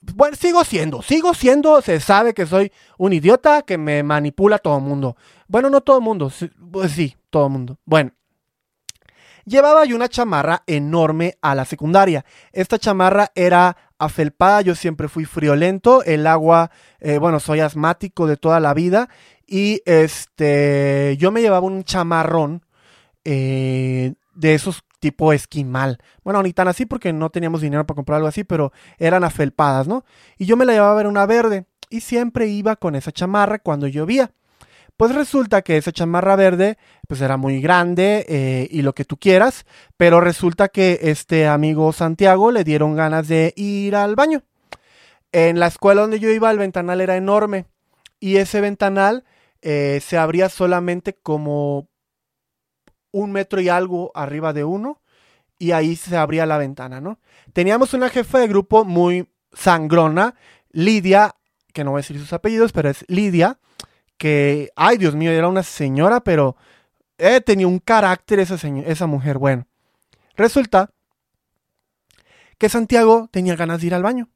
Bueno, 0.00 0.34
sigo 0.34 0.64
siendo, 0.64 1.02
sigo 1.02 1.34
siendo, 1.34 1.82
se 1.82 2.00
sabe 2.00 2.32
que 2.32 2.46
soy 2.46 2.72
un 2.96 3.12
idiota 3.12 3.62
que 3.62 3.76
me 3.76 4.02
manipula 4.02 4.58
todo 4.58 4.78
el 4.78 4.82
mundo. 4.82 5.16
Bueno, 5.46 5.68
no 5.68 5.82
todo 5.82 5.98
el 5.98 6.04
mundo, 6.04 6.32
pues 6.72 6.92
sí, 6.92 7.16
todo 7.28 7.46
el 7.46 7.52
mundo. 7.52 7.78
Bueno, 7.84 8.12
llevaba 9.44 9.84
yo 9.84 9.96
una 9.96 10.08
chamarra 10.08 10.62
enorme 10.66 11.36
a 11.42 11.54
la 11.54 11.66
secundaria. 11.66 12.24
Esta 12.52 12.78
chamarra 12.78 13.30
era 13.34 13.76
afelpada, 13.98 14.62
yo 14.62 14.74
siempre 14.74 15.08
fui 15.08 15.26
friolento, 15.26 16.02
el 16.04 16.26
agua, 16.26 16.70
eh, 17.00 17.18
bueno, 17.18 17.38
soy 17.38 17.60
asmático 17.60 18.26
de 18.26 18.38
toda 18.38 18.58
la 18.58 18.72
vida 18.72 19.10
y 19.46 19.82
este, 19.84 21.16
yo 21.18 21.30
me 21.30 21.42
llevaba 21.42 21.66
un 21.66 21.84
chamarrón 21.84 22.64
eh, 23.24 24.14
de 24.34 24.54
esos 24.54 24.82
tipo 25.00 25.32
esquimal. 25.32 25.98
Bueno, 26.22 26.42
ni 26.42 26.52
tan 26.52 26.68
así 26.68 26.86
porque 26.86 27.12
no 27.12 27.30
teníamos 27.30 27.60
dinero 27.62 27.86
para 27.86 27.96
comprar 27.96 28.16
algo 28.16 28.28
así, 28.28 28.44
pero 28.44 28.72
eran 28.98 29.24
afelpadas, 29.24 29.88
¿no? 29.88 30.04
Y 30.38 30.46
yo 30.46 30.56
me 30.56 30.64
la 30.64 30.74
llevaba 30.74 30.92
a 30.92 30.96
ver 30.96 31.06
una 31.06 31.26
verde. 31.26 31.66
y 31.92 32.02
siempre 32.02 32.46
iba 32.46 32.76
con 32.76 32.94
esa 32.94 33.10
chamarra 33.10 33.58
cuando 33.58 33.88
llovía. 33.88 34.30
Pues 34.96 35.14
resulta 35.14 35.62
que 35.62 35.78
esa 35.78 35.92
chamarra 35.92 36.36
verde 36.36 36.76
pues 37.08 37.22
era 37.22 37.36
muy 37.38 37.60
grande 37.60 38.26
eh, 38.28 38.68
y 38.70 38.82
lo 38.82 38.94
que 38.94 39.06
tú 39.06 39.16
quieras, 39.16 39.64
pero 39.96 40.20
resulta 40.20 40.68
que 40.68 40.98
este 41.02 41.48
amigo 41.48 41.92
Santiago 41.92 42.52
le 42.52 42.64
dieron 42.64 42.94
ganas 42.94 43.26
de 43.26 43.54
ir 43.56 43.96
al 43.96 44.14
baño. 44.14 44.42
En 45.32 45.58
la 45.58 45.68
escuela 45.68 46.02
donde 46.02 46.20
yo 46.20 46.30
iba 46.30 46.50
el 46.50 46.58
ventanal 46.58 47.00
era 47.00 47.16
enorme 47.16 47.64
y 48.20 48.36
ese 48.36 48.60
ventanal 48.60 49.24
eh, 49.62 50.00
se 50.04 50.18
abría 50.18 50.48
solamente 50.48 51.14
como 51.14 51.88
un 53.12 53.32
metro 53.32 53.60
y 53.60 53.68
algo 53.68 54.10
arriba 54.14 54.52
de 54.52 54.64
uno 54.64 55.00
y 55.58 55.72
ahí 55.72 55.94
se 55.94 56.16
abría 56.16 56.46
la 56.46 56.58
ventana, 56.58 57.00
¿no? 57.00 57.18
Teníamos 57.52 57.92
una 57.92 58.08
jefa 58.08 58.38
de 58.38 58.48
grupo 58.48 58.84
muy 58.84 59.28
sangrona, 59.52 60.34
Lidia, 60.70 61.34
que 61.72 61.84
no 61.84 61.90
voy 61.90 61.98
a 61.98 62.02
decir 62.02 62.18
sus 62.18 62.32
apellidos, 62.32 62.72
pero 62.72 62.88
es 62.88 63.04
Lidia, 63.08 63.58
que, 64.16 64.70
ay 64.74 64.96
Dios 64.96 65.14
mío, 65.14 65.30
era 65.30 65.48
una 65.48 65.62
señora, 65.62 66.20
pero 66.20 66.56
eh, 67.18 67.40
tenía 67.40 67.66
un 67.66 67.78
carácter 67.78 68.40
esa, 68.40 68.54
esa 68.54 69.06
mujer. 69.06 69.38
Bueno, 69.38 69.66
resulta 70.34 70.90
que 72.56 72.68
Santiago 72.68 73.28
tenía 73.30 73.56
ganas 73.56 73.80
de 73.80 73.88
ir 73.88 73.94
al 73.94 74.02
baño. 74.02 74.28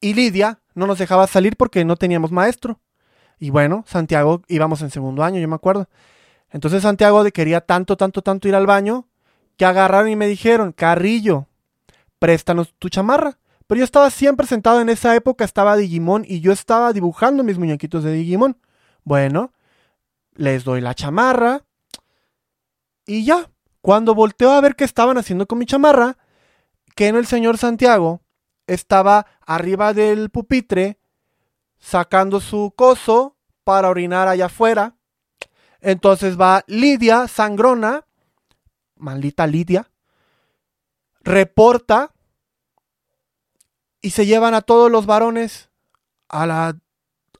Y 0.00 0.14
Lidia 0.14 0.60
no 0.74 0.86
nos 0.86 0.98
dejaba 0.98 1.26
salir 1.26 1.56
porque 1.56 1.84
no 1.84 1.96
teníamos 1.96 2.32
maestro. 2.32 2.80
Y 3.38 3.50
bueno, 3.50 3.84
Santiago 3.86 4.42
íbamos 4.48 4.82
en 4.82 4.90
segundo 4.90 5.24
año, 5.24 5.40
yo 5.40 5.48
me 5.48 5.54
acuerdo. 5.54 5.88
Entonces 6.50 6.82
Santiago 6.82 7.22
quería 7.32 7.60
tanto, 7.60 7.96
tanto, 7.96 8.22
tanto 8.22 8.48
ir 8.48 8.54
al 8.54 8.66
baño 8.66 9.06
que 9.56 9.64
agarraron 9.64 10.08
y 10.08 10.16
me 10.16 10.26
dijeron, 10.26 10.72
Carrillo, 10.72 11.46
préstanos 12.18 12.74
tu 12.78 12.88
chamarra. 12.88 13.38
Pero 13.66 13.80
yo 13.80 13.84
estaba 13.84 14.10
siempre 14.10 14.46
sentado 14.46 14.80
en 14.80 14.88
esa 14.88 15.14
época, 15.14 15.44
estaba 15.44 15.76
Digimon 15.76 16.24
y 16.26 16.40
yo 16.40 16.52
estaba 16.52 16.92
dibujando 16.92 17.44
mis 17.44 17.58
muñequitos 17.58 18.02
de 18.02 18.12
Digimon. 18.12 18.56
Bueno, 19.04 19.52
les 20.34 20.64
doy 20.64 20.80
la 20.80 20.94
chamarra. 20.94 21.64
Y 23.06 23.24
ya, 23.24 23.50
cuando 23.82 24.14
volteo 24.14 24.52
a 24.52 24.60
ver 24.60 24.74
qué 24.74 24.84
estaban 24.84 25.18
haciendo 25.18 25.46
con 25.46 25.58
mi 25.58 25.66
chamarra, 25.66 26.16
que 26.94 27.08
en 27.08 27.16
el 27.16 27.26
señor 27.26 27.58
Santiago 27.58 28.22
estaba 28.66 29.26
arriba 29.46 29.92
del 29.92 30.30
pupitre 30.30 30.98
sacando 31.78 32.40
su 32.40 32.72
coso 32.76 33.36
para 33.64 33.88
orinar 33.88 34.28
allá 34.28 34.46
afuera. 34.46 34.97
Entonces 35.80 36.38
va 36.38 36.64
Lidia, 36.66 37.28
sangrona, 37.28 38.04
maldita 38.96 39.46
Lidia, 39.46 39.90
reporta 41.20 42.12
y 44.00 44.10
se 44.10 44.26
llevan 44.26 44.54
a 44.54 44.62
todos 44.62 44.90
los 44.90 45.06
varones 45.06 45.70
a 46.28 46.46
la, 46.46 46.78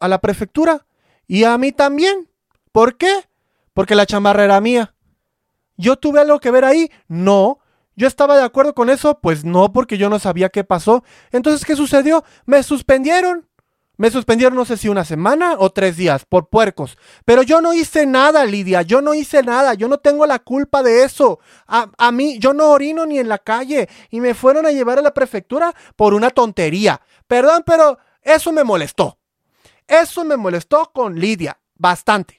a 0.00 0.08
la 0.08 0.20
prefectura. 0.20 0.86
Y 1.26 1.44
a 1.44 1.56
mí 1.58 1.72
también. 1.72 2.28
¿Por 2.72 2.96
qué? 2.96 3.28
Porque 3.74 3.94
la 3.94 4.06
chamarra 4.06 4.44
era 4.44 4.60
mía. 4.60 4.94
¿Yo 5.76 5.96
tuve 5.96 6.20
algo 6.20 6.40
que 6.40 6.50
ver 6.50 6.64
ahí? 6.64 6.90
No. 7.06 7.60
¿Yo 7.96 8.06
estaba 8.06 8.36
de 8.36 8.44
acuerdo 8.44 8.74
con 8.74 8.90
eso? 8.90 9.18
Pues 9.20 9.44
no, 9.44 9.72
porque 9.72 9.98
yo 9.98 10.08
no 10.08 10.18
sabía 10.18 10.48
qué 10.48 10.64
pasó. 10.64 11.02
Entonces, 11.32 11.64
¿qué 11.64 11.74
sucedió? 11.76 12.24
Me 12.46 12.62
suspendieron. 12.62 13.48
Me 13.98 14.10
suspendieron 14.10 14.56
no 14.56 14.64
sé 14.64 14.76
si 14.76 14.88
una 14.88 15.04
semana 15.04 15.56
o 15.58 15.70
tres 15.70 15.96
días 15.96 16.24
por 16.24 16.48
puercos. 16.48 16.96
Pero 17.24 17.42
yo 17.42 17.60
no 17.60 17.74
hice 17.74 18.06
nada, 18.06 18.44
Lidia. 18.44 18.82
Yo 18.82 19.02
no 19.02 19.12
hice 19.12 19.42
nada. 19.42 19.74
Yo 19.74 19.88
no 19.88 19.98
tengo 19.98 20.24
la 20.24 20.38
culpa 20.38 20.84
de 20.84 21.02
eso. 21.02 21.40
A, 21.66 21.90
a, 21.98 22.12
mí, 22.12 22.38
yo 22.38 22.54
no 22.54 22.70
orino 22.70 23.06
ni 23.06 23.18
en 23.18 23.28
la 23.28 23.38
calle. 23.38 23.88
Y 24.10 24.20
me 24.20 24.34
fueron 24.34 24.66
a 24.66 24.70
llevar 24.70 25.00
a 25.00 25.02
la 25.02 25.12
prefectura 25.12 25.74
por 25.96 26.14
una 26.14 26.30
tontería. 26.30 27.00
Perdón, 27.26 27.64
pero 27.66 27.98
eso 28.22 28.52
me 28.52 28.62
molestó. 28.62 29.18
Eso 29.88 30.24
me 30.24 30.36
molestó 30.36 30.92
con 30.92 31.18
Lidia, 31.18 31.58
bastante. 31.74 32.37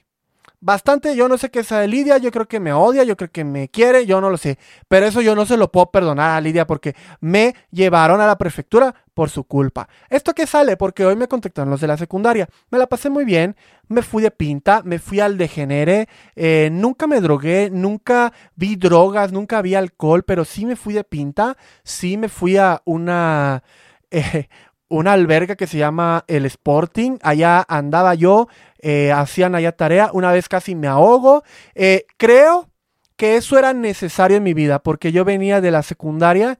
Bastante, 0.62 1.16
yo 1.16 1.26
no 1.26 1.38
sé 1.38 1.50
qué 1.50 1.64
sea 1.64 1.78
de 1.78 1.88
Lidia, 1.88 2.18
yo 2.18 2.30
creo 2.30 2.46
que 2.46 2.60
me 2.60 2.74
odia, 2.74 3.02
yo 3.02 3.16
creo 3.16 3.30
que 3.30 3.44
me 3.44 3.70
quiere, 3.70 4.04
yo 4.04 4.20
no 4.20 4.28
lo 4.28 4.36
sé. 4.36 4.58
Pero 4.88 5.06
eso 5.06 5.22
yo 5.22 5.34
no 5.34 5.46
se 5.46 5.56
lo 5.56 5.72
puedo 5.72 5.90
perdonar 5.90 6.36
a 6.36 6.40
Lidia 6.42 6.66
porque 6.66 6.94
me 7.20 7.54
llevaron 7.70 8.20
a 8.20 8.26
la 8.26 8.36
prefectura 8.36 8.94
por 9.14 9.30
su 9.30 9.44
culpa. 9.44 9.88
¿Esto 10.10 10.34
qué 10.34 10.46
sale? 10.46 10.76
Porque 10.76 11.06
hoy 11.06 11.16
me 11.16 11.28
contactaron 11.28 11.70
los 11.70 11.80
de 11.80 11.86
la 11.86 11.96
secundaria. 11.96 12.46
Me 12.70 12.76
la 12.76 12.86
pasé 12.86 13.08
muy 13.08 13.24
bien, 13.24 13.56
me 13.88 14.02
fui 14.02 14.22
de 14.22 14.30
pinta, 14.30 14.82
me 14.84 14.98
fui 14.98 15.20
al 15.20 15.38
degenere, 15.38 16.08
eh, 16.36 16.68
nunca 16.70 17.06
me 17.06 17.22
drogué, 17.22 17.70
nunca 17.72 18.30
vi 18.54 18.76
drogas, 18.76 19.32
nunca 19.32 19.62
vi 19.62 19.74
alcohol, 19.74 20.24
pero 20.24 20.44
sí 20.44 20.66
me 20.66 20.76
fui 20.76 20.92
de 20.92 21.04
pinta, 21.04 21.56
sí 21.84 22.18
me 22.18 22.28
fui 22.28 22.58
a 22.58 22.82
una... 22.84 23.62
Eh, 24.12 24.48
una 24.90 25.14
alberga 25.14 25.56
que 25.56 25.66
se 25.66 25.78
llama 25.78 26.24
el 26.26 26.44
Sporting. 26.44 27.16
Allá 27.22 27.64
andaba 27.68 28.14
yo, 28.14 28.48
eh, 28.80 29.12
hacían 29.12 29.54
allá 29.54 29.72
tarea. 29.72 30.10
Una 30.12 30.32
vez 30.32 30.48
casi 30.48 30.74
me 30.74 30.88
ahogo. 30.88 31.42
Eh, 31.74 32.04
creo 32.18 32.68
que 33.16 33.36
eso 33.36 33.58
era 33.58 33.72
necesario 33.72 34.36
en 34.36 34.42
mi 34.42 34.52
vida 34.52 34.82
porque 34.82 35.12
yo 35.12 35.24
venía 35.24 35.60
de 35.60 35.70
la 35.70 35.82
secundaria 35.82 36.58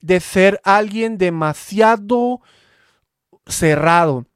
de 0.00 0.20
ser 0.20 0.60
alguien 0.64 1.18
demasiado 1.18 2.40
cerrado. 3.46 4.26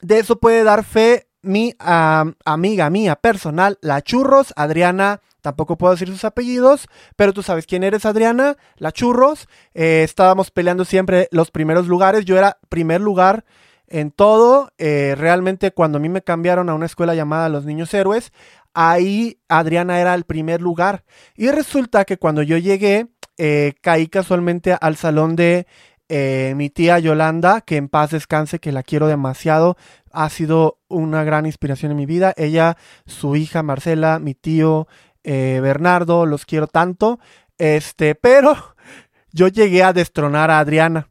De 0.00 0.18
eso 0.18 0.40
puede 0.40 0.64
dar 0.64 0.84
fe 0.84 1.28
mi 1.44 1.74
amiga 1.78 2.90
mía 2.90 3.16
personal, 3.16 3.78
la 3.80 4.02
Churros, 4.02 4.52
Adriana 4.56 5.20
Tampoco 5.44 5.76
puedo 5.76 5.92
decir 5.92 6.08
sus 6.08 6.24
apellidos, 6.24 6.88
pero 7.16 7.34
tú 7.34 7.42
sabes 7.42 7.66
quién 7.66 7.84
eres, 7.84 8.06
Adriana, 8.06 8.56
la 8.78 8.92
churros. 8.92 9.46
Eh, 9.74 10.00
estábamos 10.02 10.50
peleando 10.50 10.86
siempre 10.86 11.28
los 11.32 11.50
primeros 11.50 11.86
lugares. 11.86 12.24
Yo 12.24 12.38
era 12.38 12.56
primer 12.70 13.02
lugar 13.02 13.44
en 13.86 14.10
todo. 14.10 14.72
Eh, 14.78 15.14
realmente 15.18 15.70
cuando 15.72 15.98
a 15.98 16.00
mí 16.00 16.08
me 16.08 16.22
cambiaron 16.22 16.70
a 16.70 16.74
una 16.74 16.86
escuela 16.86 17.14
llamada 17.14 17.50
Los 17.50 17.66
Niños 17.66 17.92
Héroes, 17.92 18.32
ahí 18.72 19.38
Adriana 19.48 20.00
era 20.00 20.14
el 20.14 20.24
primer 20.24 20.62
lugar. 20.62 21.04
Y 21.36 21.50
resulta 21.50 22.06
que 22.06 22.16
cuando 22.16 22.40
yo 22.40 22.56
llegué, 22.56 23.08
eh, 23.36 23.74
caí 23.82 24.06
casualmente 24.06 24.74
al 24.80 24.96
salón 24.96 25.36
de 25.36 25.66
mi 26.08 26.70
tía 26.70 26.98
Yolanda, 26.98 27.60
que 27.60 27.76
en 27.76 27.88
paz 27.88 28.10
descanse, 28.10 28.58
que 28.58 28.72
la 28.72 28.82
quiero 28.82 29.06
demasiado. 29.06 29.76
Ha 30.12 30.28
sido 30.30 30.78
una 30.88 31.24
gran 31.24 31.46
inspiración 31.46 31.92
en 31.92 31.98
mi 31.98 32.06
vida. 32.06 32.32
Ella, 32.36 32.76
su 33.06 33.36
hija 33.36 33.62
Marcela, 33.62 34.18
mi 34.18 34.34
tío, 34.34 34.86
eh, 35.24 35.58
Bernardo, 35.62 36.26
los 36.26 36.44
quiero 36.44 36.66
tanto. 36.66 37.18
Este, 37.58 38.14
pero 38.14 38.56
yo 39.32 39.48
llegué 39.48 39.82
a 39.82 39.92
destronar 39.92 40.50
a 40.50 40.60
Adriana. 40.60 41.08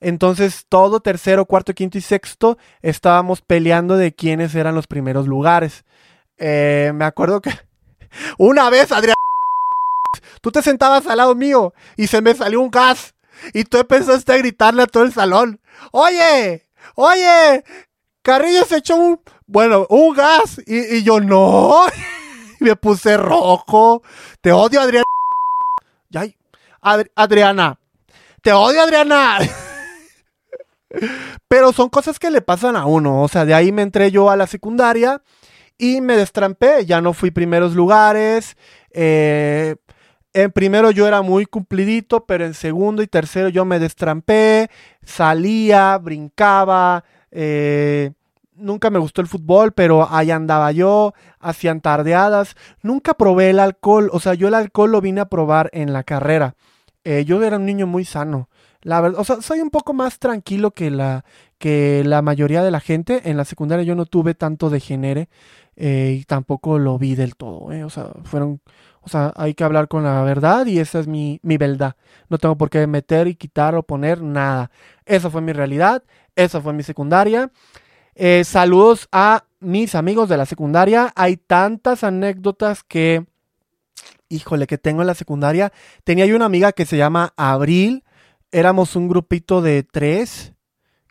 Entonces, 0.00 0.66
todo 0.68 1.00
tercero, 1.00 1.46
cuarto, 1.46 1.74
quinto 1.74 1.98
y 1.98 2.00
sexto 2.00 2.58
estábamos 2.80 3.42
peleando 3.42 3.96
de 3.96 4.14
quiénes 4.14 4.54
eran 4.54 4.74
los 4.74 4.86
primeros 4.86 5.26
lugares. 5.26 5.84
Eh, 6.38 6.92
me 6.94 7.04
acuerdo 7.04 7.40
que 7.40 7.50
una 8.38 8.70
vez, 8.70 8.92
Adriana, 8.92 9.16
tú 10.40 10.52
te 10.52 10.62
sentabas 10.62 11.06
al 11.06 11.16
lado 11.16 11.34
mío 11.34 11.74
y 11.96 12.06
se 12.06 12.22
me 12.22 12.34
salió 12.34 12.60
un 12.60 12.70
gas. 12.70 13.14
Y 13.52 13.64
tú 13.64 13.78
empezaste 13.78 14.32
a 14.32 14.38
gritarle 14.38 14.82
a 14.82 14.86
todo 14.86 15.04
el 15.04 15.12
salón. 15.12 15.60
Oye, 15.92 16.64
oye, 16.94 17.64
Carrillo 18.22 18.64
se 18.64 18.78
echó 18.78 18.96
un, 18.96 19.20
bueno, 19.46 19.86
un 19.88 20.14
gas. 20.14 20.60
Y, 20.66 20.96
y 20.96 21.02
yo 21.02 21.20
no. 21.20 21.84
me 22.60 22.76
puse 22.76 23.16
rojo. 23.16 24.02
Te 24.40 24.52
odio, 24.52 24.80
Adriana. 24.80 25.04
Ay, 26.14 26.36
Adriana. 27.14 27.78
Te 28.42 28.52
odio, 28.52 28.82
Adriana. 28.82 29.38
Pero 31.48 31.72
son 31.72 31.88
cosas 31.88 32.18
que 32.18 32.30
le 32.30 32.40
pasan 32.40 32.76
a 32.76 32.86
uno. 32.86 33.22
O 33.22 33.28
sea, 33.28 33.44
de 33.44 33.54
ahí 33.54 33.72
me 33.72 33.82
entré 33.82 34.10
yo 34.10 34.30
a 34.30 34.36
la 34.36 34.46
secundaria 34.46 35.22
y 35.78 36.00
me 36.00 36.16
destrampé. 36.16 36.86
Ya 36.86 37.00
no 37.00 37.12
fui 37.12 37.30
primeros 37.30 37.74
lugares. 37.74 38.56
Eh, 38.92 39.76
en 40.36 40.52
primero 40.52 40.90
yo 40.90 41.08
era 41.08 41.22
muy 41.22 41.46
cumplidito, 41.46 42.26
pero 42.26 42.44
en 42.44 42.52
segundo 42.52 43.02
y 43.02 43.06
tercero 43.06 43.48
yo 43.48 43.64
me 43.64 43.78
destrampé. 43.78 44.70
Salía, 45.02 45.96
brincaba. 45.96 47.04
Eh, 47.30 48.12
nunca 48.54 48.90
me 48.90 48.98
gustó 48.98 49.22
el 49.22 49.28
fútbol, 49.28 49.72
pero 49.72 50.06
ahí 50.10 50.30
andaba 50.30 50.72
yo, 50.72 51.14
hacían 51.40 51.80
tardeadas. 51.80 52.54
Nunca 52.82 53.14
probé 53.14 53.50
el 53.50 53.60
alcohol, 53.60 54.10
o 54.12 54.20
sea, 54.20 54.34
yo 54.34 54.48
el 54.48 54.54
alcohol 54.54 54.92
lo 54.92 55.00
vine 55.00 55.22
a 55.22 55.28
probar 55.30 55.70
en 55.72 55.94
la 55.94 56.04
carrera. 56.04 56.54
Eh, 57.04 57.24
yo 57.24 57.42
era 57.42 57.56
un 57.56 57.64
niño 57.64 57.86
muy 57.86 58.04
sano. 58.04 58.50
La 58.82 59.00
verdad, 59.00 59.18
o 59.20 59.24
sea, 59.24 59.40
soy 59.40 59.60
un 59.60 59.70
poco 59.70 59.94
más 59.94 60.18
tranquilo 60.18 60.70
que 60.72 60.90
la, 60.90 61.24
que 61.58 62.02
la 62.04 62.20
mayoría 62.20 62.62
de 62.62 62.70
la 62.70 62.80
gente. 62.80 63.30
En 63.30 63.36
la 63.38 63.44
secundaria 63.44 63.84
yo 63.84 63.94
no 63.94 64.04
tuve 64.04 64.34
tanto 64.34 64.68
degenere 64.70 65.28
eh, 65.76 66.18
y 66.20 66.24
tampoco 66.24 66.78
lo 66.78 66.98
vi 66.98 67.14
del 67.14 67.36
todo. 67.36 67.72
Eh. 67.72 67.84
O 67.84 67.90
sea, 67.90 68.10
fueron, 68.24 68.60
o 69.06 69.08
sea, 69.08 69.32
hay 69.36 69.54
que 69.54 69.62
hablar 69.62 69.86
con 69.86 70.02
la 70.02 70.20
verdad 70.22 70.66
y 70.66 70.80
esa 70.80 70.98
es 70.98 71.06
mi, 71.06 71.38
mi 71.44 71.58
verdad. 71.58 71.94
No 72.28 72.38
tengo 72.38 72.58
por 72.58 72.70
qué 72.70 72.88
meter 72.88 73.28
y 73.28 73.36
quitar 73.36 73.76
o 73.76 73.84
poner 73.84 74.20
nada. 74.20 74.72
Esa 75.04 75.30
fue 75.30 75.40
mi 75.40 75.52
realidad, 75.52 76.02
esa 76.34 76.60
fue 76.60 76.72
mi 76.72 76.82
secundaria. 76.82 77.52
Eh, 78.16 78.42
saludos 78.42 79.08
a 79.12 79.44
mis 79.60 79.94
amigos 79.94 80.28
de 80.28 80.36
la 80.36 80.44
secundaria. 80.44 81.12
Hay 81.14 81.36
tantas 81.36 82.02
anécdotas 82.02 82.82
que, 82.82 83.24
híjole, 84.28 84.66
que 84.66 84.76
tengo 84.76 85.02
en 85.02 85.06
la 85.06 85.14
secundaria. 85.14 85.72
Tenía 86.02 86.26
yo 86.26 86.34
una 86.34 86.46
amiga 86.46 86.72
que 86.72 86.84
se 86.84 86.96
llama 86.96 87.32
Abril. 87.36 88.02
Éramos 88.50 88.96
un 88.96 89.06
grupito 89.06 89.62
de 89.62 89.84
tres, 89.84 90.52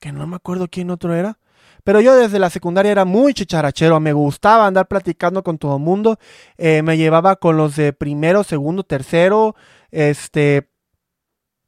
que 0.01 0.11
no 0.11 0.27
me 0.27 0.35
acuerdo 0.35 0.67
quién 0.67 0.89
otro 0.89 1.15
era. 1.15 1.39
Pero 1.85 2.01
yo 2.01 2.15
desde 2.15 2.39
la 2.39 2.49
secundaria 2.49 2.91
era 2.91 3.05
muy 3.05 3.35
chicharachero, 3.35 3.99
me 3.99 4.11
gustaba 4.11 4.65
andar 4.65 4.87
platicando 4.87 5.43
con 5.43 5.59
todo 5.59 5.77
el 5.77 5.83
mundo, 5.83 6.17
eh, 6.57 6.81
me 6.81 6.97
llevaba 6.97 7.35
con 7.35 7.57
los 7.57 7.75
de 7.75 7.93
primero, 7.93 8.43
segundo, 8.43 8.81
tercero, 8.81 9.55
este, 9.91 10.67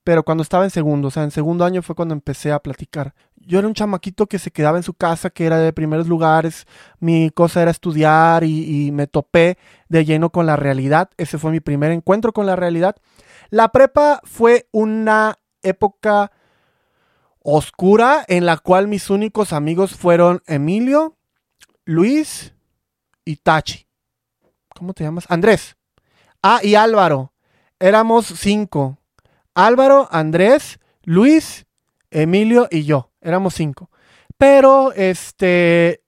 pero 0.04 0.24
cuando 0.24 0.42
estaba 0.42 0.64
en 0.64 0.72
segundo, 0.72 1.10
o 1.10 1.12
sea, 1.12 1.22
en 1.22 1.30
segundo 1.30 1.66
año 1.66 1.84
fue 1.84 1.94
cuando 1.94 2.16
empecé 2.16 2.52
a 2.52 2.58
platicar. 2.58 3.14
Yo 3.36 3.60
era 3.60 3.68
un 3.68 3.76
chamaquito 3.76 4.26
que 4.26 4.40
se 4.40 4.50
quedaba 4.50 4.78
en 4.78 4.84
su 4.84 4.96
casa, 4.96 5.30
que 5.30 5.46
era 5.46 5.60
de 5.60 5.72
primeros 5.72 6.08
lugares, 6.08 6.66
mi 7.00 7.30
cosa 7.30 7.62
era 7.62 7.70
estudiar 7.70 8.44
y, 8.44 8.88
y 8.88 8.92
me 8.92 9.06
topé 9.06 9.60
de 9.88 10.04
lleno 10.04 10.32
con 10.32 10.48
la 10.48 10.56
realidad. 10.56 11.12
Ese 11.18 11.38
fue 11.38 11.52
mi 11.52 11.60
primer 11.60 11.92
encuentro 11.92 12.34
con 12.34 12.48
la 12.48 12.56
realidad. 12.56 12.96
La 13.52 13.70
prepa 13.70 14.20
fue 14.24 14.68
una 14.72 15.38
época 15.62 16.32
oscura 17.50 18.26
en 18.28 18.46
la 18.46 18.58
cual 18.58 18.90
mis 18.90 19.10
únicos 19.10 19.54
amigos 19.54 19.96
fueron 19.96 20.44
Emilio, 20.48 21.16
Luis 21.86 22.54
y 23.24 23.38
Tachi. 23.38 23.88
¿Cómo 24.76 24.94
te 24.94 25.06
llamas? 25.06 25.24
Andrés. 25.30 25.78
Ah, 26.44 26.60
y 26.62 26.76
Álvaro. 26.76 27.32
Éramos 27.80 28.26
cinco. 28.26 28.98
Álvaro, 29.56 30.10
Andrés, 30.12 30.80
Luis, 31.04 31.66
Emilio 32.12 32.68
y 32.70 32.84
yo. 32.84 33.12
Éramos 33.22 33.54
cinco. 33.54 33.90
Pero, 34.38 34.92
este, 34.92 36.04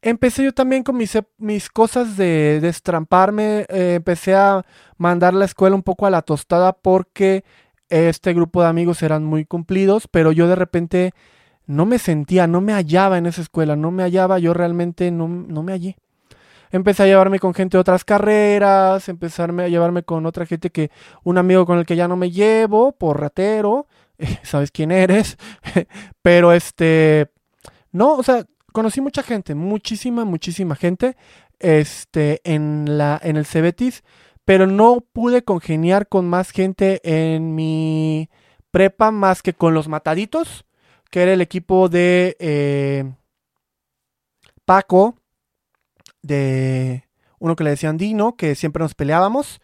empecé 0.00 0.44
yo 0.44 0.54
también 0.54 0.82
con 0.82 0.96
mis, 0.96 1.12
mis 1.36 1.68
cosas 1.68 2.16
de 2.16 2.58
destramparme. 2.62 3.66
Eh, 3.68 3.96
empecé 3.96 4.34
a 4.34 4.64
mandar 4.96 5.34
la 5.34 5.44
escuela 5.44 5.76
un 5.76 5.82
poco 5.82 6.06
a 6.06 6.10
la 6.10 6.22
tostada 6.22 6.72
porque 6.72 7.44
este 7.90 8.32
grupo 8.32 8.62
de 8.62 8.68
amigos 8.68 9.02
eran 9.02 9.24
muy 9.24 9.44
cumplidos, 9.44 10.08
pero 10.08 10.32
yo 10.32 10.48
de 10.48 10.56
repente 10.56 11.12
no 11.66 11.86
me 11.86 11.98
sentía, 11.98 12.46
no 12.46 12.60
me 12.60 12.72
hallaba 12.72 13.18
en 13.18 13.26
esa 13.26 13.42
escuela, 13.42 13.76
no 13.76 13.90
me 13.90 14.02
hallaba, 14.02 14.38
yo 14.38 14.54
realmente 14.54 15.10
no, 15.10 15.28
no 15.28 15.62
me 15.62 15.72
hallé. 15.72 15.96
Empecé 16.72 17.02
a 17.02 17.06
llevarme 17.06 17.40
con 17.40 17.52
gente 17.52 17.76
de 17.76 17.80
otras 17.80 18.04
carreras, 18.04 19.08
empezarme 19.08 19.64
a 19.64 19.68
llevarme 19.68 20.04
con 20.04 20.24
otra 20.26 20.46
gente 20.46 20.70
que, 20.70 20.90
un 21.24 21.36
amigo 21.36 21.66
con 21.66 21.78
el 21.78 21.86
que 21.86 21.96
ya 21.96 22.06
no 22.06 22.16
me 22.16 22.30
llevo, 22.30 22.92
por 22.92 23.20
ratero, 23.20 23.86
sabes 24.42 24.70
quién 24.70 24.90
eres, 24.92 25.36
pero 26.22 26.52
este, 26.52 27.30
no, 27.92 28.14
o 28.14 28.22
sea, 28.22 28.46
conocí 28.72 29.00
mucha 29.00 29.22
gente, 29.22 29.54
muchísima, 29.54 30.24
muchísima 30.24 30.76
gente, 30.76 31.16
este, 31.58 32.40
en 32.44 32.98
la, 32.98 33.20
en 33.22 33.36
el 33.36 33.46
Cebetis, 33.46 34.02
pero 34.44 34.66
no 34.66 35.04
pude 35.12 35.42
congeniar 35.42 36.08
con 36.08 36.28
más 36.28 36.50
gente 36.50 37.00
en 37.04 37.54
mi 37.54 38.28
prepa 38.70 39.10
más 39.10 39.42
que 39.42 39.54
con 39.54 39.74
los 39.74 39.88
Mataditos, 39.88 40.64
que 41.10 41.22
era 41.22 41.32
el 41.32 41.40
equipo 41.40 41.88
de 41.88 42.36
eh, 42.38 43.12
Paco, 44.64 45.16
de 46.22 47.04
uno 47.38 47.56
que 47.56 47.64
le 47.64 47.70
decían 47.70 47.96
Dino, 47.96 48.36
que 48.36 48.54
siempre 48.54 48.82
nos 48.82 48.94
peleábamos, 48.94 49.60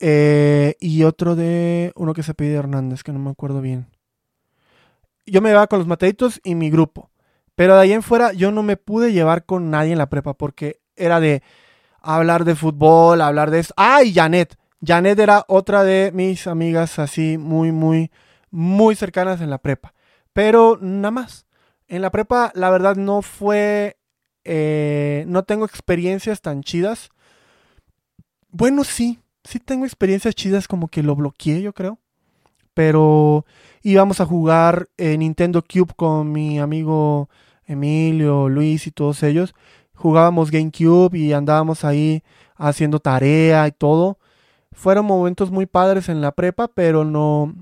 eh, 0.00 0.76
y 0.80 1.02
otro 1.02 1.34
de 1.34 1.92
uno 1.96 2.14
que 2.14 2.22
se 2.22 2.34
pide 2.34 2.54
Hernández, 2.54 3.02
que 3.02 3.12
no 3.12 3.18
me 3.18 3.30
acuerdo 3.30 3.60
bien. 3.60 3.88
Yo 5.26 5.42
me 5.42 5.50
llevaba 5.50 5.66
con 5.66 5.80
los 5.80 5.88
mataditos 5.88 6.40
y 6.42 6.54
mi 6.54 6.70
grupo, 6.70 7.10
pero 7.54 7.74
de 7.74 7.82
ahí 7.82 7.92
en 7.92 8.02
fuera 8.02 8.32
yo 8.32 8.50
no 8.50 8.62
me 8.62 8.76
pude 8.76 9.12
llevar 9.12 9.44
con 9.44 9.70
nadie 9.70 9.92
en 9.92 9.98
la 9.98 10.08
prepa 10.08 10.34
porque 10.34 10.80
era 10.96 11.20
de 11.20 11.42
hablar 12.16 12.44
de 12.44 12.54
fútbol, 12.54 13.20
hablar 13.20 13.50
de 13.50 13.60
eso. 13.60 13.74
Ah, 13.76 14.02
y 14.02 14.12
Janet. 14.12 14.56
Janet 14.84 15.18
era 15.18 15.44
otra 15.48 15.84
de 15.84 16.10
mis 16.14 16.46
amigas 16.46 16.98
así 16.98 17.38
muy, 17.38 17.72
muy, 17.72 18.10
muy 18.50 18.94
cercanas 18.94 19.40
en 19.40 19.50
la 19.50 19.58
prepa. 19.58 19.94
Pero 20.32 20.78
nada 20.80 21.10
más. 21.10 21.46
En 21.88 22.02
la 22.02 22.10
prepa, 22.10 22.52
la 22.54 22.70
verdad, 22.70 22.96
no 22.96 23.22
fue 23.22 23.98
eh, 24.50 25.24
no 25.26 25.42
tengo 25.42 25.66
experiencias 25.66 26.40
tan 26.40 26.62
chidas. 26.62 27.10
Bueno, 28.50 28.82
sí, 28.82 29.18
sí 29.44 29.60
tengo 29.60 29.84
experiencias 29.84 30.34
chidas 30.34 30.66
como 30.66 30.88
que 30.88 31.02
lo 31.02 31.14
bloqueé, 31.14 31.60
yo 31.60 31.74
creo. 31.74 31.98
Pero 32.72 33.44
íbamos 33.82 34.22
a 34.22 34.24
jugar 34.26 34.88
en 34.96 35.20
Nintendo 35.20 35.62
Cube 35.62 35.92
con 35.94 36.32
mi 36.32 36.58
amigo 36.58 37.28
Emilio, 37.66 38.48
Luis 38.48 38.86
y 38.86 38.90
todos 38.90 39.22
ellos. 39.22 39.54
Jugábamos 39.98 40.50
GameCube 40.50 41.18
y 41.18 41.32
andábamos 41.32 41.84
ahí 41.84 42.22
haciendo 42.56 43.00
tarea 43.00 43.66
y 43.66 43.72
todo. 43.72 44.18
Fueron 44.72 45.06
momentos 45.06 45.50
muy 45.50 45.66
padres 45.66 46.08
en 46.08 46.20
la 46.20 46.32
prepa, 46.32 46.68
pero 46.68 47.04
no, 47.04 47.54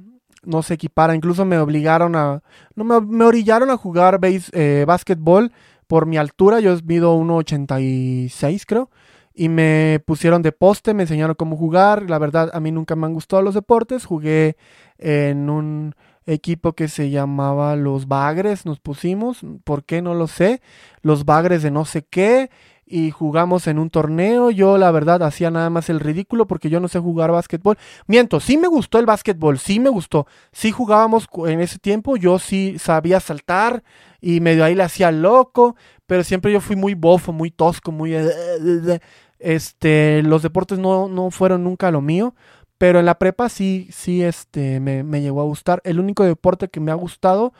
no 0.44 0.62
se 0.62 0.74
equipara. 0.74 1.14
Incluso 1.14 1.44
me 1.44 1.58
obligaron 1.58 2.14
a. 2.14 2.42
No 2.74 2.84
me, 2.84 3.00
me 3.00 3.24
orillaron 3.24 3.70
a 3.70 3.76
jugar 3.76 4.20
base, 4.20 4.50
eh, 4.52 4.84
básquetbol 4.86 5.50
por 5.86 6.06
mi 6.06 6.16
altura, 6.16 6.60
yo 6.60 6.76
mido 6.84 7.16
1,86 7.16 8.64
creo, 8.66 8.90
y 9.34 9.48
me 9.48 10.02
pusieron 10.04 10.42
de 10.42 10.52
poste, 10.52 10.94
me 10.94 11.04
enseñaron 11.04 11.36
cómo 11.36 11.56
jugar, 11.56 12.08
la 12.10 12.18
verdad 12.18 12.50
a 12.52 12.60
mí 12.60 12.72
nunca 12.72 12.96
me 12.96 13.06
han 13.06 13.14
gustado 13.14 13.42
los 13.42 13.54
deportes, 13.54 14.04
jugué 14.04 14.56
en 14.98 15.48
un 15.48 15.94
equipo 16.26 16.74
que 16.74 16.88
se 16.88 17.10
llamaba 17.10 17.76
Los 17.76 18.08
Bagres, 18.08 18.66
nos 18.66 18.80
pusimos, 18.80 19.40
¿por 19.64 19.84
qué? 19.84 20.02
No 20.02 20.14
lo 20.14 20.26
sé, 20.26 20.60
Los 21.02 21.24
Bagres 21.24 21.62
de 21.62 21.70
no 21.70 21.84
sé 21.84 22.04
qué, 22.04 22.50
y 22.86 23.10
jugamos 23.10 23.66
en 23.66 23.78
un 23.78 23.90
torneo. 23.90 24.50
Yo 24.50 24.78
la 24.78 24.90
verdad 24.92 25.22
hacía 25.24 25.50
nada 25.50 25.68
más 25.70 25.90
el 25.90 26.00
ridículo 26.00 26.46
porque 26.46 26.70
yo 26.70 26.78
no 26.80 26.88
sé 26.88 27.00
jugar 27.00 27.32
básquetbol. 27.32 27.76
Miento, 28.06 28.38
sí 28.40 28.56
me 28.56 28.68
gustó 28.68 28.98
el 28.98 29.06
básquetbol, 29.06 29.58
sí 29.58 29.80
me 29.80 29.90
gustó. 29.90 30.26
Sí 30.52 30.70
jugábamos 30.70 31.26
en 31.46 31.60
ese 31.60 31.78
tiempo, 31.78 32.16
yo 32.16 32.38
sí 32.38 32.78
sabía 32.78 33.18
saltar 33.20 33.82
y 34.20 34.40
medio 34.40 34.64
ahí 34.64 34.74
le 34.74 34.84
hacía 34.84 35.10
loco, 35.10 35.76
pero 36.06 36.22
siempre 36.22 36.52
yo 36.52 36.60
fui 36.60 36.76
muy 36.76 36.94
bofo, 36.94 37.32
muy 37.32 37.50
tosco, 37.50 37.90
muy... 37.92 38.14
Eh, 38.14 38.24
eh, 38.24 38.80
eh, 38.86 39.00
este, 39.38 40.22
los 40.22 40.42
deportes 40.42 40.78
no, 40.78 41.08
no 41.08 41.30
fueron 41.30 41.64
nunca 41.64 41.90
lo 41.90 42.00
mío. 42.00 42.34
Pero 42.78 42.98
en 42.98 43.06
la 43.06 43.18
prepa 43.18 43.48
sí, 43.48 43.88
sí, 43.90 44.22
este, 44.22 44.80
me, 44.80 45.02
me 45.02 45.22
llegó 45.22 45.40
a 45.40 45.44
gustar. 45.44 45.80
El 45.84 45.98
único 45.98 46.24
deporte 46.24 46.68
que 46.68 46.80
me 46.80 46.90
ha 46.92 46.94
gustado 46.94 47.52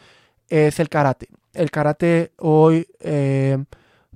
es 0.48 0.78
el 0.80 0.88
karate. 0.88 1.28
El 1.54 1.70
karate 1.70 2.32
hoy, 2.38 2.86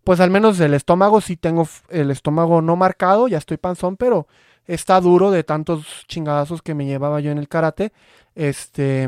pues 0.04 0.20
al 0.20 0.30
menos 0.30 0.60
el 0.60 0.74
estómago 0.74 1.20
sí 1.20 1.36
tengo 1.36 1.66
el 1.88 2.10
estómago 2.10 2.60
no 2.62 2.76
marcado, 2.76 3.28
ya 3.28 3.38
estoy 3.38 3.56
panzón, 3.56 3.96
pero 3.96 4.26
está 4.66 5.00
duro 5.00 5.30
de 5.30 5.42
tantos 5.42 6.04
chingadazos 6.06 6.62
que 6.62 6.74
me 6.74 6.86
llevaba 6.86 7.20
yo 7.20 7.30
en 7.30 7.38
el 7.38 7.48
karate. 7.48 7.92
Este, 8.34 9.04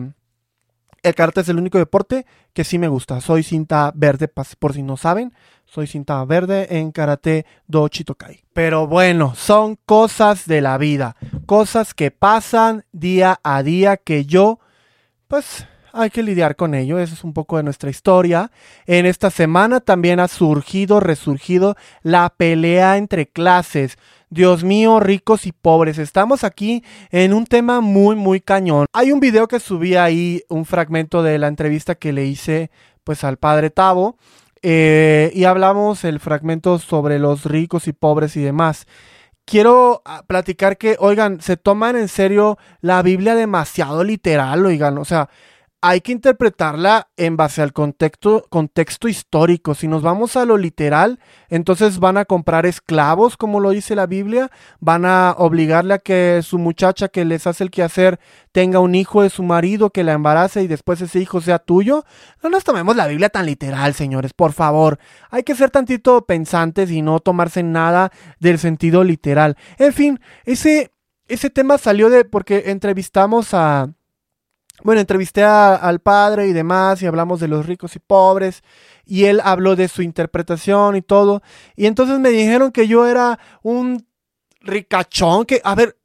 el 1.02 1.14
karate 1.14 1.42
es 1.42 1.48
el 1.48 1.58
único 1.58 1.78
deporte 1.78 2.26
que 2.52 2.64
sí 2.64 2.78
me 2.78 2.88
gusta. 2.88 3.20
Soy 3.20 3.42
cinta 3.42 3.92
verde, 3.94 4.28
por 4.28 4.72
si 4.72 4.82
no 4.82 4.96
saben. 4.96 5.32
Soy 5.72 5.86
cinta 5.86 6.22
verde 6.26 6.66
en 6.78 6.92
karate 6.92 7.46
do 7.66 7.88
chitokai. 7.88 8.44
Pero 8.52 8.86
bueno, 8.86 9.34
son 9.34 9.78
cosas 9.86 10.46
de 10.46 10.60
la 10.60 10.76
vida. 10.76 11.16
Cosas 11.46 11.94
que 11.94 12.10
pasan 12.10 12.84
día 12.92 13.40
a 13.42 13.62
día 13.62 13.96
que 13.96 14.26
yo, 14.26 14.58
pues 15.28 15.66
hay 15.94 16.10
que 16.10 16.22
lidiar 16.22 16.56
con 16.56 16.74
ello, 16.74 16.98
eso 16.98 17.14
es 17.14 17.24
un 17.24 17.32
poco 17.32 17.56
de 17.56 17.62
nuestra 17.62 17.88
historia. 17.88 18.50
En 18.84 19.06
esta 19.06 19.30
semana 19.30 19.80
también 19.80 20.20
ha 20.20 20.28
surgido, 20.28 21.00
resurgido 21.00 21.74
la 22.02 22.28
pelea 22.36 22.98
entre 22.98 23.26
clases. 23.26 23.96
Dios 24.28 24.64
mío, 24.64 25.00
ricos 25.00 25.46
y 25.46 25.52
pobres. 25.52 25.96
Estamos 25.96 26.44
aquí 26.44 26.84
en 27.10 27.32
un 27.32 27.46
tema 27.46 27.80
muy, 27.80 28.14
muy 28.14 28.42
cañón. 28.42 28.84
Hay 28.92 29.10
un 29.10 29.20
video 29.20 29.48
que 29.48 29.58
subí 29.58 29.96
ahí, 29.96 30.42
un 30.50 30.66
fragmento 30.66 31.22
de 31.22 31.38
la 31.38 31.48
entrevista 31.48 31.94
que 31.94 32.12
le 32.12 32.26
hice 32.26 32.70
pues 33.04 33.24
al 33.24 33.38
padre 33.38 33.70
Tavo. 33.70 34.18
Eh, 34.62 35.32
y 35.34 35.44
hablamos 35.44 36.04
el 36.04 36.20
fragmento 36.20 36.78
sobre 36.78 37.18
los 37.18 37.44
ricos 37.44 37.88
y 37.88 37.92
pobres 37.92 38.36
y 38.36 38.42
demás. 38.42 38.86
Quiero 39.44 40.02
ah, 40.04 40.22
platicar 40.26 40.78
que, 40.78 40.96
oigan, 41.00 41.40
se 41.40 41.56
toman 41.56 41.96
en 41.96 42.08
serio 42.08 42.58
la 42.80 43.02
Biblia 43.02 43.34
demasiado 43.34 44.04
literal, 44.04 44.64
oigan, 44.64 44.98
o 44.98 45.04
sea, 45.04 45.28
hay 45.84 46.00
que 46.00 46.12
interpretarla 46.12 47.08
en 47.16 47.36
base 47.36 47.60
al 47.60 47.72
contexto, 47.72 48.46
contexto 48.48 49.08
histórico. 49.08 49.74
Si 49.74 49.88
nos 49.88 50.00
vamos 50.00 50.36
a 50.36 50.44
lo 50.44 50.56
literal, 50.56 51.18
entonces 51.48 51.98
van 51.98 52.16
a 52.18 52.24
comprar 52.24 52.66
esclavos, 52.66 53.36
como 53.36 53.58
lo 53.58 53.70
dice 53.70 53.96
la 53.96 54.06
Biblia, 54.06 54.52
van 54.78 55.04
a 55.04 55.34
obligarle 55.36 55.94
a 55.94 55.98
que 55.98 56.40
su 56.44 56.58
muchacha 56.58 57.08
que 57.08 57.24
les 57.24 57.48
hace 57.48 57.64
el 57.64 57.72
quehacer 57.72 58.20
tenga 58.52 58.78
un 58.78 58.94
hijo 58.94 59.22
de 59.22 59.30
su 59.30 59.42
marido 59.42 59.90
que 59.90 60.04
la 60.04 60.12
embarace 60.12 60.62
y 60.62 60.68
después 60.68 61.00
ese 61.00 61.18
hijo 61.18 61.40
sea 61.40 61.58
tuyo. 61.58 62.04
No 62.44 62.48
nos 62.48 62.62
tomemos 62.62 62.94
la 62.94 63.08
Biblia 63.08 63.28
tan 63.28 63.46
literal, 63.46 63.92
señores, 63.94 64.34
por 64.34 64.52
favor. 64.52 65.00
Hay 65.30 65.42
que 65.42 65.56
ser 65.56 65.70
tantito 65.70 66.26
pensantes 66.26 66.92
y 66.92 67.02
no 67.02 67.18
tomarse 67.18 67.64
nada 67.64 68.12
del 68.38 68.60
sentido 68.60 69.02
literal. 69.02 69.56
En 69.78 69.92
fin, 69.92 70.20
ese, 70.44 70.92
ese 71.26 71.50
tema 71.50 71.76
salió 71.76 72.08
de 72.08 72.24
porque 72.24 72.64
entrevistamos 72.66 73.52
a 73.52 73.92
bueno, 74.82 75.00
entrevisté 75.00 75.44
al 75.44 76.00
padre 76.00 76.48
y 76.48 76.52
demás 76.52 77.02
y 77.02 77.06
hablamos 77.06 77.40
de 77.40 77.48
los 77.48 77.66
ricos 77.66 77.96
y 77.96 77.98
pobres 77.98 78.62
y 79.04 79.24
él 79.24 79.40
habló 79.44 79.76
de 79.76 79.88
su 79.88 80.02
interpretación 80.02 80.96
y 80.96 81.02
todo. 81.02 81.42
Y 81.76 81.86
entonces 81.86 82.18
me 82.18 82.30
dijeron 82.30 82.72
que 82.72 82.88
yo 82.88 83.06
era 83.06 83.38
un 83.62 84.06
ricachón, 84.60 85.44
que, 85.44 85.60
a 85.64 85.74
ver, 85.74 85.98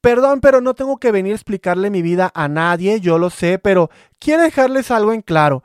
perdón, 0.00 0.40
pero 0.40 0.60
no 0.60 0.74
tengo 0.74 0.98
que 0.98 1.12
venir 1.12 1.32
a 1.32 1.36
explicarle 1.36 1.90
mi 1.90 2.02
vida 2.02 2.30
a 2.34 2.48
nadie, 2.48 3.00
yo 3.00 3.18
lo 3.18 3.30
sé, 3.30 3.58
pero 3.58 3.90
quiero 4.18 4.42
dejarles 4.42 4.90
algo 4.90 5.12
en 5.12 5.22
claro. 5.22 5.62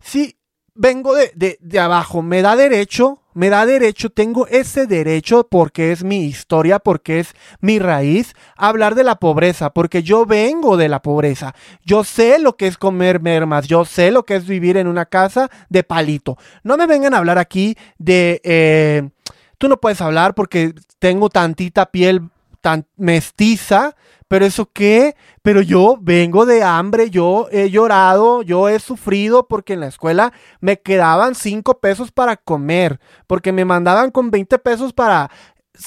Sí, 0.00 0.38
vengo 0.74 1.14
de, 1.14 1.32
de, 1.34 1.58
de 1.60 1.78
abajo, 1.80 2.22
me 2.22 2.42
da 2.42 2.56
derecho, 2.56 3.20
me 3.34 3.50
da 3.50 3.66
derecho, 3.66 4.10
tengo 4.10 4.46
ese 4.46 4.86
derecho 4.86 5.46
porque 5.50 5.92
es 5.92 6.02
mi 6.04 6.24
historia, 6.24 6.78
porque 6.78 7.20
es 7.20 7.34
mi 7.60 7.78
raíz, 7.78 8.34
a 8.56 8.68
hablar 8.68 8.94
de 8.94 9.04
la 9.04 9.16
pobreza, 9.16 9.70
porque 9.70 10.02
yo 10.02 10.24
vengo 10.24 10.76
de 10.76 10.88
la 10.88 11.02
pobreza. 11.02 11.54
Yo 11.84 12.04
sé 12.04 12.38
lo 12.38 12.56
que 12.56 12.66
es 12.66 12.78
comer 12.78 13.20
mermas, 13.20 13.66
yo 13.66 13.84
sé 13.84 14.10
lo 14.10 14.24
que 14.24 14.36
es 14.36 14.46
vivir 14.46 14.76
en 14.76 14.86
una 14.86 15.06
casa 15.06 15.50
de 15.68 15.82
palito. 15.82 16.38
No 16.62 16.76
me 16.76 16.86
vengan 16.86 17.14
a 17.14 17.18
hablar 17.18 17.38
aquí 17.38 17.76
de... 17.98 18.40
Eh, 18.44 19.08
tú 19.58 19.68
no 19.68 19.80
puedes 19.80 20.00
hablar 20.00 20.34
porque 20.34 20.74
tengo 20.98 21.28
tantita 21.28 21.86
piel 21.86 22.30
tan 22.60 22.86
mestiza, 22.96 23.94
pero 24.34 24.46
eso 24.46 24.68
qué, 24.72 25.14
pero 25.42 25.62
yo 25.62 25.96
vengo 26.00 26.44
de 26.44 26.64
hambre, 26.64 27.08
yo 27.08 27.46
he 27.52 27.70
llorado, 27.70 28.42
yo 28.42 28.68
he 28.68 28.80
sufrido 28.80 29.46
porque 29.46 29.74
en 29.74 29.78
la 29.78 29.86
escuela 29.86 30.32
me 30.58 30.80
quedaban 30.80 31.36
5 31.36 31.78
pesos 31.78 32.10
para 32.10 32.36
comer, 32.36 32.98
porque 33.28 33.52
me 33.52 33.64
mandaban 33.64 34.10
con 34.10 34.32
20 34.32 34.58
pesos 34.58 34.92
para 34.92 35.30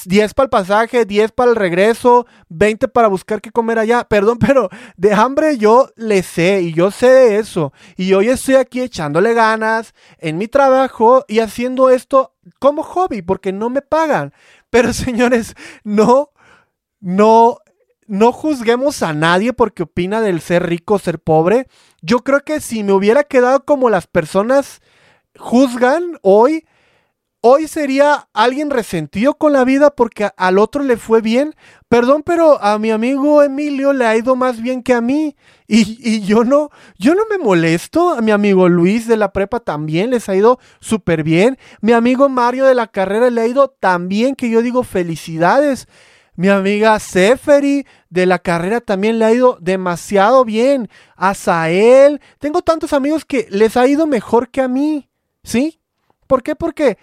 10 0.06 0.32
para 0.32 0.44
el 0.44 0.48
pasaje, 0.48 1.04
10 1.04 1.32
para 1.32 1.50
el 1.50 1.56
regreso, 1.56 2.26
20 2.48 2.88
para 2.88 3.08
buscar 3.08 3.42
qué 3.42 3.50
comer 3.50 3.78
allá. 3.78 4.04
Perdón, 4.08 4.38
pero 4.38 4.70
de 4.96 5.12
hambre 5.12 5.58
yo 5.58 5.90
le 5.96 6.22
sé 6.22 6.62
y 6.62 6.72
yo 6.72 6.90
sé 6.90 7.10
de 7.10 7.38
eso. 7.38 7.74
Y 7.98 8.14
hoy 8.14 8.30
estoy 8.30 8.54
aquí 8.54 8.80
echándole 8.80 9.34
ganas 9.34 9.92
en 10.20 10.38
mi 10.38 10.48
trabajo 10.48 11.22
y 11.28 11.40
haciendo 11.40 11.90
esto 11.90 12.32
como 12.58 12.82
hobby 12.82 13.20
porque 13.20 13.52
no 13.52 13.68
me 13.68 13.82
pagan. 13.82 14.32
Pero 14.70 14.92
señores, 14.94 15.54
no, 15.84 16.30
no 16.98 17.58
no 18.08 18.32
juzguemos 18.32 19.02
a 19.02 19.12
nadie 19.12 19.52
porque 19.52 19.84
opina 19.84 20.20
del 20.20 20.40
ser 20.40 20.66
rico 20.66 20.94
o 20.94 20.98
ser 20.98 21.20
pobre. 21.20 21.68
Yo 22.00 22.20
creo 22.20 22.40
que 22.40 22.60
si 22.60 22.82
me 22.82 22.92
hubiera 22.92 23.22
quedado 23.22 23.64
como 23.64 23.90
las 23.90 24.06
personas 24.06 24.80
juzgan 25.38 26.18
hoy, 26.22 26.64
hoy 27.42 27.68
sería 27.68 28.28
alguien 28.32 28.70
resentido 28.70 29.34
con 29.34 29.52
la 29.52 29.64
vida 29.64 29.90
porque 29.90 30.30
al 30.36 30.58
otro 30.58 30.82
le 30.82 30.96
fue 30.96 31.20
bien. 31.20 31.54
Perdón, 31.88 32.22
pero 32.24 32.62
a 32.62 32.78
mi 32.78 32.90
amigo 32.90 33.42
Emilio 33.42 33.92
le 33.92 34.06
ha 34.06 34.16
ido 34.16 34.36
más 34.36 34.60
bien 34.60 34.82
que 34.82 34.94
a 34.94 35.00
mí. 35.00 35.36
Y, 35.70 35.98
y 36.00 36.22
yo 36.22 36.44
no, 36.44 36.70
yo 36.98 37.14
no 37.14 37.24
me 37.28 37.36
molesto. 37.36 38.14
A 38.14 38.22
mi 38.22 38.30
amigo 38.30 38.70
Luis 38.70 39.06
de 39.06 39.18
la 39.18 39.34
prepa 39.34 39.60
también 39.60 40.08
les 40.08 40.26
ha 40.30 40.34
ido 40.34 40.58
súper 40.80 41.22
bien. 41.22 41.58
Mi 41.82 41.92
amigo 41.92 42.30
Mario 42.30 42.64
de 42.64 42.74
la 42.74 42.86
carrera 42.86 43.28
le 43.28 43.42
ha 43.42 43.46
ido 43.46 43.68
tan 43.68 44.08
bien 44.08 44.34
que 44.34 44.48
yo 44.48 44.62
digo 44.62 44.82
felicidades. 44.82 45.86
Mi 46.38 46.50
amiga 46.50 47.00
Seferi 47.00 47.84
de 48.10 48.24
la 48.24 48.38
carrera 48.38 48.80
también 48.80 49.18
le 49.18 49.24
ha 49.24 49.32
ido 49.32 49.58
demasiado 49.60 50.44
bien. 50.44 50.88
A 51.16 51.34
Sael. 51.34 52.20
Tengo 52.38 52.62
tantos 52.62 52.92
amigos 52.92 53.24
que 53.24 53.48
les 53.50 53.76
ha 53.76 53.88
ido 53.88 54.06
mejor 54.06 54.48
que 54.48 54.60
a 54.60 54.68
mí. 54.68 55.10
¿Sí? 55.42 55.80
¿Por 56.28 56.44
qué? 56.44 56.54
Porque 56.54 56.96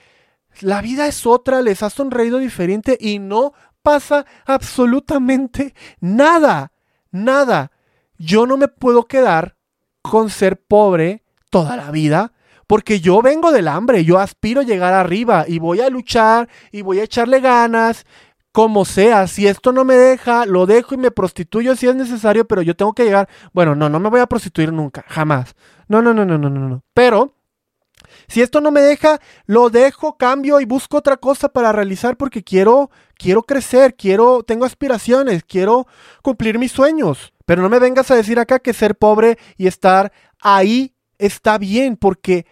la 0.62 0.82
vida 0.82 1.06
es 1.06 1.26
otra, 1.26 1.62
les 1.62 1.84
ha 1.84 1.90
sonreído 1.90 2.38
diferente 2.38 2.98
y 2.98 3.20
no 3.20 3.52
pasa 3.82 4.26
absolutamente 4.46 5.76
nada. 6.00 6.72
Nada. 7.12 7.74
Yo 8.18 8.48
no 8.48 8.56
me 8.56 8.70
puedo 8.70 9.04
quedar 9.04 9.58
con 10.02 10.30
ser 10.30 10.62
pobre 10.62 11.26
toda 11.50 11.76
la 11.76 11.92
vida. 11.92 12.32
Porque 12.68 13.02
yo 13.02 13.22
vengo 13.22 13.52
del 13.52 13.68
hambre, 13.68 14.06
yo 14.06 14.18
aspiro 14.18 14.62
a 14.62 14.64
llegar 14.64 14.94
arriba 14.94 15.44
y 15.46 15.60
voy 15.60 15.82
a 15.82 15.90
luchar 15.90 16.48
y 16.72 16.84
voy 16.84 17.00
a 17.00 17.04
echarle 17.04 17.42
ganas 17.42 18.06
como 18.56 18.86
sea, 18.86 19.28
si 19.28 19.48
esto 19.48 19.74
no 19.74 19.84
me 19.84 19.96
deja, 19.96 20.46
lo 20.46 20.66
dejo 20.66 20.96
y 20.96 20.98
me 20.98 21.12
prostituyo 21.12 21.76
si 21.76 21.90
es 21.90 21.96
necesario, 21.98 22.48
pero 22.48 22.62
yo 22.62 22.74
tengo 22.74 22.94
que 22.94 23.04
llegar, 23.04 23.28
bueno, 23.52 23.76
no, 23.76 23.90
no 23.90 24.00
me 24.00 24.08
voy 24.08 24.22
a 24.22 24.28
prostituir 24.28 24.72
nunca, 24.72 25.04
jamás. 25.10 25.56
No, 25.90 26.02
no, 26.02 26.14
no, 26.14 26.24
no, 26.24 26.38
no, 26.38 26.50
no, 26.50 26.70
no. 26.70 26.82
Pero 26.94 27.34
si 28.30 28.42
esto 28.42 28.62
no 28.62 28.72
me 28.72 28.80
deja, 28.80 29.20
lo 29.46 29.70
dejo, 29.70 30.16
cambio 30.16 30.62
y 30.62 30.66
busco 30.66 30.96
otra 30.96 31.18
cosa 31.18 31.50
para 31.50 31.74
realizar 31.74 32.16
porque 32.16 32.46
quiero 32.46 32.92
quiero 33.18 33.44
crecer, 33.44 33.94
quiero 33.96 34.42
tengo 34.44 34.64
aspiraciones, 34.64 35.44
quiero 35.44 35.86
cumplir 36.22 36.58
mis 36.58 36.72
sueños. 36.72 37.34
Pero 37.46 37.62
no 37.62 37.68
me 37.68 37.80
vengas 37.80 38.10
a 38.10 38.16
decir 38.16 38.40
acá 38.40 38.60
que 38.60 38.72
ser 38.72 38.96
pobre 38.96 39.38
y 39.58 39.68
estar 39.68 40.14
ahí 40.40 40.96
está 41.18 41.58
bien 41.58 41.98
porque 41.98 42.46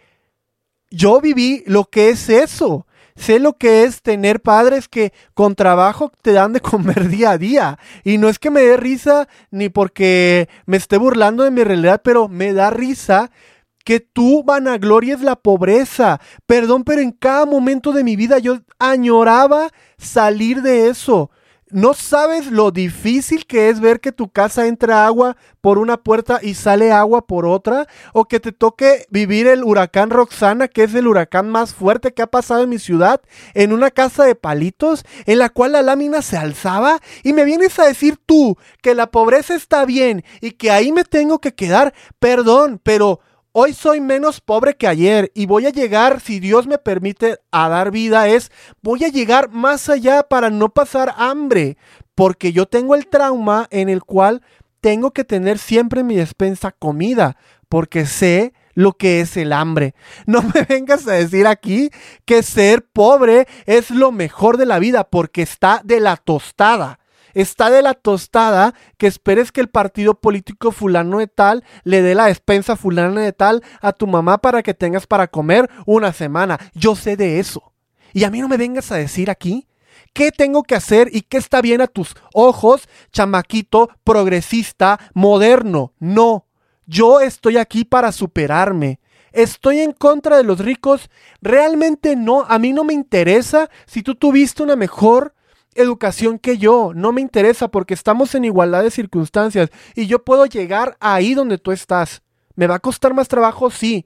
yo 0.89 1.21
viví 1.21 1.63
lo 1.65 1.85
que 1.85 2.09
es 2.09 2.27
eso. 2.27 2.87
Sé 3.15 3.39
lo 3.39 3.53
que 3.53 3.83
es 3.83 4.01
tener 4.01 4.41
padres 4.41 4.87
que 4.87 5.13
con 5.33 5.55
trabajo 5.55 6.11
te 6.21 6.33
dan 6.33 6.53
de 6.53 6.61
comer 6.61 7.07
día 7.09 7.31
a 7.31 7.37
día. 7.37 7.79
Y 8.03 8.17
no 8.17 8.29
es 8.29 8.39
que 8.39 8.49
me 8.49 8.61
dé 8.61 8.77
risa 8.77 9.27
ni 9.51 9.69
porque 9.69 10.49
me 10.65 10.77
esté 10.77 10.97
burlando 10.97 11.43
de 11.43 11.51
mi 11.51 11.63
realidad, 11.63 12.01
pero 12.03 12.27
me 12.27 12.53
da 12.53 12.69
risa 12.69 13.31
que 13.83 13.99
tú 13.99 14.43
vanaglories 14.43 15.21
la 15.21 15.35
pobreza. 15.35 16.19
Perdón, 16.47 16.83
pero 16.83 17.01
en 17.01 17.11
cada 17.11 17.45
momento 17.45 17.91
de 17.91 18.03
mi 18.03 18.15
vida 18.15 18.39
yo 18.39 18.59
añoraba 18.79 19.69
salir 19.97 20.61
de 20.61 20.87
eso. 20.87 21.29
No 21.73 21.95
sabes 21.95 22.51
lo 22.51 22.69
difícil 22.69 23.47
que 23.47 23.69
es 23.69 23.79
ver 23.79 23.99
que 23.99 24.11
tu 24.11 24.29
casa 24.29 24.67
entra 24.67 25.07
agua 25.07 25.37
por 25.59 25.79
una 25.79 25.97
puerta 25.97 26.39
y 26.39 26.53
sale 26.53 26.91
agua 26.91 27.25
por 27.25 27.47
otra, 27.47 27.87
o 28.13 28.25
que 28.25 28.39
te 28.39 28.51
toque 28.51 29.07
vivir 29.09 29.47
el 29.47 29.63
huracán 29.63 30.11
Roxana, 30.11 30.67
que 30.67 30.83
es 30.83 30.93
el 30.93 31.07
huracán 31.07 31.49
más 31.49 31.73
fuerte 31.73 32.13
que 32.13 32.21
ha 32.21 32.27
pasado 32.27 32.61
en 32.61 32.69
mi 32.69 32.77
ciudad, 32.77 33.21
en 33.55 33.73
una 33.73 33.89
casa 33.89 34.23
de 34.23 34.35
palitos, 34.35 35.03
en 35.25 35.39
la 35.39 35.49
cual 35.49 35.71
la 35.71 35.81
lámina 35.81 36.21
se 36.21 36.37
alzaba, 36.37 36.99
y 37.23 37.33
me 37.33 37.43
vienes 37.43 37.79
a 37.79 37.87
decir 37.87 38.19
tú 38.23 38.55
que 38.83 38.93
la 38.93 39.09
pobreza 39.09 39.55
está 39.55 39.83
bien 39.83 40.23
y 40.41 40.51
que 40.51 40.69
ahí 40.69 40.91
me 40.91 41.03
tengo 41.03 41.39
que 41.39 41.55
quedar, 41.55 41.95
perdón, 42.19 42.79
pero 42.83 43.19
Hoy 43.55 43.73
soy 43.73 44.01
menos 44.01 44.41
pobre 44.41 44.73
que 44.73 44.87
ayer 44.87 45.31
y 45.35 45.45
voy 45.45 45.67
a 45.67 45.69
llegar, 45.69 46.21
si 46.21 46.39
Dios 46.39 46.65
me 46.65 46.79
permite, 46.79 47.37
a 47.51 47.69
dar 47.69 47.91
vida, 47.91 48.27
es 48.27 48.51
voy 48.81 49.03
a 49.03 49.09
llegar 49.09 49.51
más 49.51 49.89
allá 49.89 50.23
para 50.23 50.49
no 50.49 50.69
pasar 50.69 51.13
hambre, 51.17 51.77
porque 52.15 52.51
yo 52.51 52.65
tengo 52.65 52.95
el 52.95 53.05
trauma 53.05 53.67
en 53.69 53.89
el 53.89 54.03
cual 54.03 54.41
tengo 54.81 55.11
que 55.11 55.23
tener 55.23 55.59
siempre 55.59 56.01
en 56.01 56.07
mi 56.07 56.15
despensa 56.15 56.71
comida, 56.71 57.37
porque 57.69 58.07
sé 58.07 58.53
lo 58.73 58.93
que 58.93 59.21
es 59.21 59.37
el 59.37 59.53
hambre. 59.53 59.93
No 60.25 60.41
me 60.41 60.63
vengas 60.63 61.07
a 61.07 61.11
decir 61.11 61.45
aquí 61.45 61.91
que 62.25 62.41
ser 62.41 62.83
pobre 62.87 63.47
es 63.67 63.91
lo 63.91 64.11
mejor 64.11 64.57
de 64.57 64.65
la 64.65 64.79
vida, 64.79 65.03
porque 65.03 65.43
está 65.43 65.79
de 65.83 65.99
la 65.99 66.17
tostada 66.17 66.97
está 67.33 67.69
de 67.69 67.81
la 67.81 67.93
tostada 67.93 68.73
que 68.97 69.07
esperes 69.07 69.51
que 69.51 69.61
el 69.61 69.69
partido 69.69 70.15
político 70.15 70.71
fulano 70.71 71.19
de 71.19 71.27
tal 71.27 71.63
le 71.83 72.01
dé 72.01 72.15
la 72.15 72.25
despensa 72.25 72.75
fulana 72.75 73.21
de 73.21 73.33
tal 73.33 73.63
a 73.81 73.93
tu 73.93 74.07
mamá 74.07 74.37
para 74.37 74.63
que 74.63 74.73
tengas 74.73 75.07
para 75.07 75.27
comer 75.27 75.69
una 75.85 76.13
semana. 76.13 76.59
Yo 76.73 76.95
sé 76.95 77.15
de 77.17 77.39
eso. 77.39 77.73
Y 78.13 78.23
a 78.23 78.29
mí 78.29 78.41
no 78.41 78.47
me 78.47 78.57
vengas 78.57 78.91
a 78.91 78.97
decir 78.97 79.29
aquí 79.29 79.67
qué 80.13 80.31
tengo 80.31 80.63
que 80.63 80.75
hacer 80.75 81.09
y 81.11 81.21
qué 81.21 81.37
está 81.37 81.61
bien 81.61 81.81
a 81.81 81.87
tus 81.87 82.15
ojos, 82.33 82.87
chamaquito, 83.11 83.89
progresista, 84.03 84.99
moderno. 85.13 85.93
No, 85.99 86.45
yo 86.85 87.19
estoy 87.19 87.57
aquí 87.57 87.85
para 87.85 88.11
superarme. 88.11 88.99
Estoy 89.31 89.79
en 89.79 89.93
contra 89.93 90.37
de 90.37 90.43
los 90.43 90.59
ricos. 90.59 91.09
Realmente 91.41 92.15
no, 92.15 92.45
a 92.47 92.59
mí 92.59 92.71
no 92.71 92.83
me 92.83 92.93
interesa 92.93 93.69
si 93.87 94.03
tú 94.03 94.13
tuviste 94.13 94.61
una 94.61 94.75
mejor 94.75 95.33
educación 95.75 96.39
que 96.39 96.57
yo. 96.57 96.91
No 96.95 97.11
me 97.11 97.21
interesa 97.21 97.67
porque 97.67 97.93
estamos 97.93 98.35
en 98.35 98.45
igualdad 98.45 98.83
de 98.83 98.91
circunstancias 98.91 99.69
y 99.95 100.07
yo 100.07 100.23
puedo 100.23 100.45
llegar 100.45 100.97
ahí 100.99 101.33
donde 101.33 101.57
tú 101.57 101.71
estás. 101.71 102.21
¿Me 102.55 102.67
va 102.67 102.75
a 102.75 102.79
costar 102.79 103.13
más 103.13 103.27
trabajo? 103.27 103.71
Sí. 103.71 104.05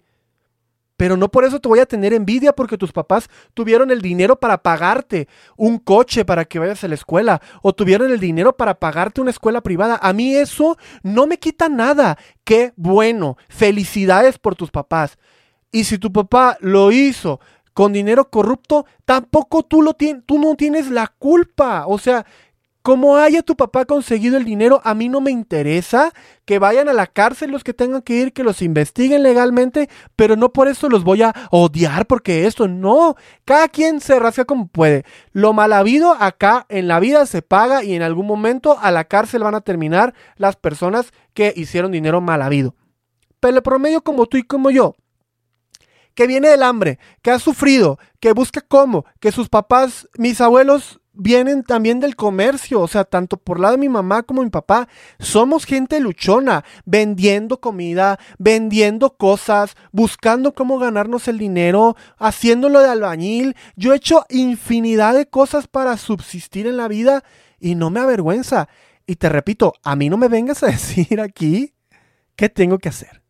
Pero 0.97 1.15
no 1.15 1.30
por 1.30 1.45
eso 1.45 1.60
te 1.60 1.69
voy 1.69 1.80
a 1.80 1.86
tener 1.86 2.12
envidia 2.12 2.53
porque 2.53 2.77
tus 2.77 2.91
papás 2.91 3.30
tuvieron 3.53 3.91
el 3.91 4.01
dinero 4.01 4.39
para 4.39 4.63
pagarte 4.63 5.27
un 5.56 5.77
coche 5.77 6.25
para 6.25 6.43
que 6.45 6.58
vayas 6.58 6.84
a 6.84 6.88
la 6.88 6.95
escuela 6.95 7.39
o 7.62 7.73
tuvieron 7.73 8.12
el 8.12 8.19
dinero 8.19 8.58
para 8.58 8.80
pagarte 8.80 9.21
una 9.21 9.30
escuela 9.30 9.62
privada. 9.62 9.99
A 10.01 10.12
mí 10.12 10.36
eso 10.36 10.75
no 11.03 11.27
me 11.27 11.38
quita 11.38 11.69
nada. 11.69 12.17
Qué 12.43 12.73
bueno. 12.75 13.38
Felicidades 13.47 14.39
por 14.39 14.56
tus 14.56 14.71
papás. 14.71 15.19
Y 15.71 15.84
si 15.84 15.99
tu 15.99 16.12
papá 16.12 16.58
lo 16.62 16.91
hizo 16.91 17.39
con 17.78 17.94
dinero 17.94 18.32
corrupto, 18.32 18.88
tampoco 19.06 19.62
tú, 19.62 19.84
lo 19.84 19.94
tú 19.94 20.40
no 20.40 20.56
tienes 20.56 20.90
la 20.90 21.13
culpa. 21.20 21.86
O 21.86 22.00
sea, 22.00 22.26
como 22.82 23.18
haya 23.18 23.44
tu 23.44 23.56
papá 23.56 23.86
conseguido 23.86 24.36
el 24.36 24.46
dinero, 24.46 24.82
a 24.84 24.96
mí 24.96 25.10
no 25.10 25.22
me 25.22 25.30
interesa 25.30 26.12
que 26.46 26.58
vayan 26.58 26.90
a 26.90 26.94
la 26.94 27.06
cárcel 27.06 27.52
los 27.52 27.63
que 27.63 27.76
tengan 27.76 28.02
que 28.02 28.16
ir, 28.16 28.34
que 28.34 28.44
los 28.44 28.63
investiguen 28.63 29.22
legalmente, 29.22 29.90
pero 30.16 30.36
no 30.36 30.52
por 30.52 30.68
eso 30.68 30.90
los 30.90 31.04
voy 31.04 31.22
a 31.22 31.36
odiar 31.52 32.08
porque 32.08 32.48
esto 32.48 32.68
no. 32.68 33.16
Cada 33.46 33.68
quien 33.68 34.02
se 34.02 34.18
rasca 34.18 34.46
como 34.46 34.66
puede. 34.66 35.06
Lo 35.32 35.54
mal 35.54 35.72
habido 35.72 36.16
acá 36.20 36.66
en 36.70 36.88
la 36.88 37.00
vida 37.00 37.28
se 37.28 37.44
paga 37.44 37.84
y 37.84 37.94
en 37.94 38.02
algún 38.02 38.26
momento 38.26 38.80
a 38.82 38.90
la 38.90 39.04
cárcel 39.04 39.44
van 39.44 39.54
a 39.54 39.62
terminar 39.62 40.16
las 40.36 40.56
personas 40.56 41.12
que 41.36 41.54
hicieron 41.56 41.92
dinero 41.92 42.22
mal 42.22 42.42
habido. 42.42 42.74
Pero 43.40 43.56
el 43.56 43.62
promedio 43.62 44.02
como 44.02 44.26
tú 44.26 44.38
y 44.38 44.44
como 44.44 44.72
yo, 44.72 44.96
que 46.17 46.25
viene 46.25 46.49
del 46.49 46.63
hambre, 46.63 46.97
que 47.21 47.30
ha 47.30 47.38
sufrido, 47.38 47.99
que 48.19 48.32
busca 48.32 48.62
cómo, 48.62 49.06
que 49.19 49.32
sus 49.32 49.49
papás, 49.49 50.10
mis 50.17 50.41
abuelos 50.41 50.99
vienen 51.13 51.62
también 51.62 51.99
del 51.99 52.15
comercio, 52.15 52.82
o 52.82 52.88
sea, 52.88 53.03
tanto 53.03 53.38
por 53.38 53.60
lado 53.60 53.73
de 53.73 53.82
mi 53.82 53.88
mamá 53.88 54.23
como 54.23 54.41
mi 54.41 54.49
papá, 54.49 54.88
somos 55.19 55.65
gente 55.65 55.99
luchona, 55.99 56.65
vendiendo 56.86 57.62
comida, 57.62 58.17
vendiendo 58.39 59.15
cosas, 59.15 59.75
buscando 59.91 60.56
cómo 60.56 60.80
ganarnos 60.80 61.27
el 61.27 61.38
dinero, 61.38 61.95
haciéndolo 62.17 62.80
de 62.80 62.89
albañil. 62.89 63.56
Yo 63.75 63.93
he 63.93 63.97
hecho 63.97 64.25
infinidad 64.30 65.13
de 65.13 65.27
cosas 65.27 65.67
para 65.67 65.97
subsistir 65.97 66.65
en 66.65 66.77
la 66.77 66.88
vida 66.88 67.23
y 67.60 67.75
no 67.75 67.91
me 67.91 67.99
avergüenza. 67.99 68.69
Y 69.06 69.17
te 69.17 69.30
repito, 69.30 69.73
a 69.84 69.95
mí 69.95 70.10
no 70.10 70.17
me 70.17 70.30
vengas 70.30 70.63
a 70.63 70.67
decir 70.71 71.21
aquí 71.21 71.75
qué 72.36 72.49
tengo 72.49 72.80
que 72.80 72.89
hacer 72.89 73.27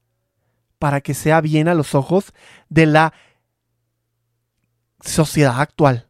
para 0.80 1.02
que 1.02 1.13
sea 1.13 1.42
bien 1.42 1.68
a 1.68 1.74
los 1.74 1.96
ojos 1.96 2.34
de 2.70 2.86
la 2.86 3.13
sociedad 5.02 5.60
actual. 5.60 6.08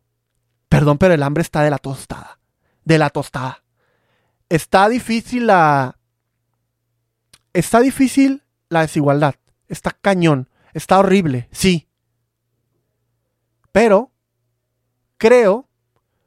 Perdón, 0.70 0.98
pero 0.98 1.14
el 1.14 1.24
hambre 1.24 1.42
está 1.42 1.62
de 1.64 1.70
la 1.70 1.78
tostada. 1.78 2.40
De 2.84 2.98
la 2.98 3.10
tostada. 3.10 3.64
Está 4.50 4.90
difícil 4.90 5.48
la... 5.48 5.98
Está 7.54 7.80
difícil 7.80 8.44
la 8.70 8.82
desigualdad. 8.82 9.36
Está 9.68 9.92
cañón. 9.92 10.50
Está 10.74 11.00
horrible. 11.00 11.48
Sí. 11.52 11.88
Pero 13.72 14.12
creo 15.18 15.68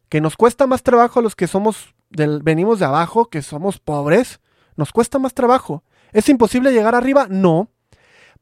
que 0.09 0.21
nos 0.21 0.37
cuesta 0.37 0.67
más 0.67 0.83
trabajo 0.83 1.21
a 1.21 1.23
los 1.23 1.37
que 1.37 1.47
somos 1.47 1.95
del, 2.11 2.43
venimos 2.43 2.79
de 2.79 2.87
abajo, 2.87 3.31
que 3.31 3.43
somos 3.43 3.79
pobres. 3.79 4.41
Nos 4.77 4.93
cuesta 4.93 5.19
más 5.19 5.35
trabajo. 5.35 5.85
¿Es 6.13 6.29
imposible 6.29 6.73
llegar 6.73 6.95
arriba? 6.95 7.27
No. 7.31 7.71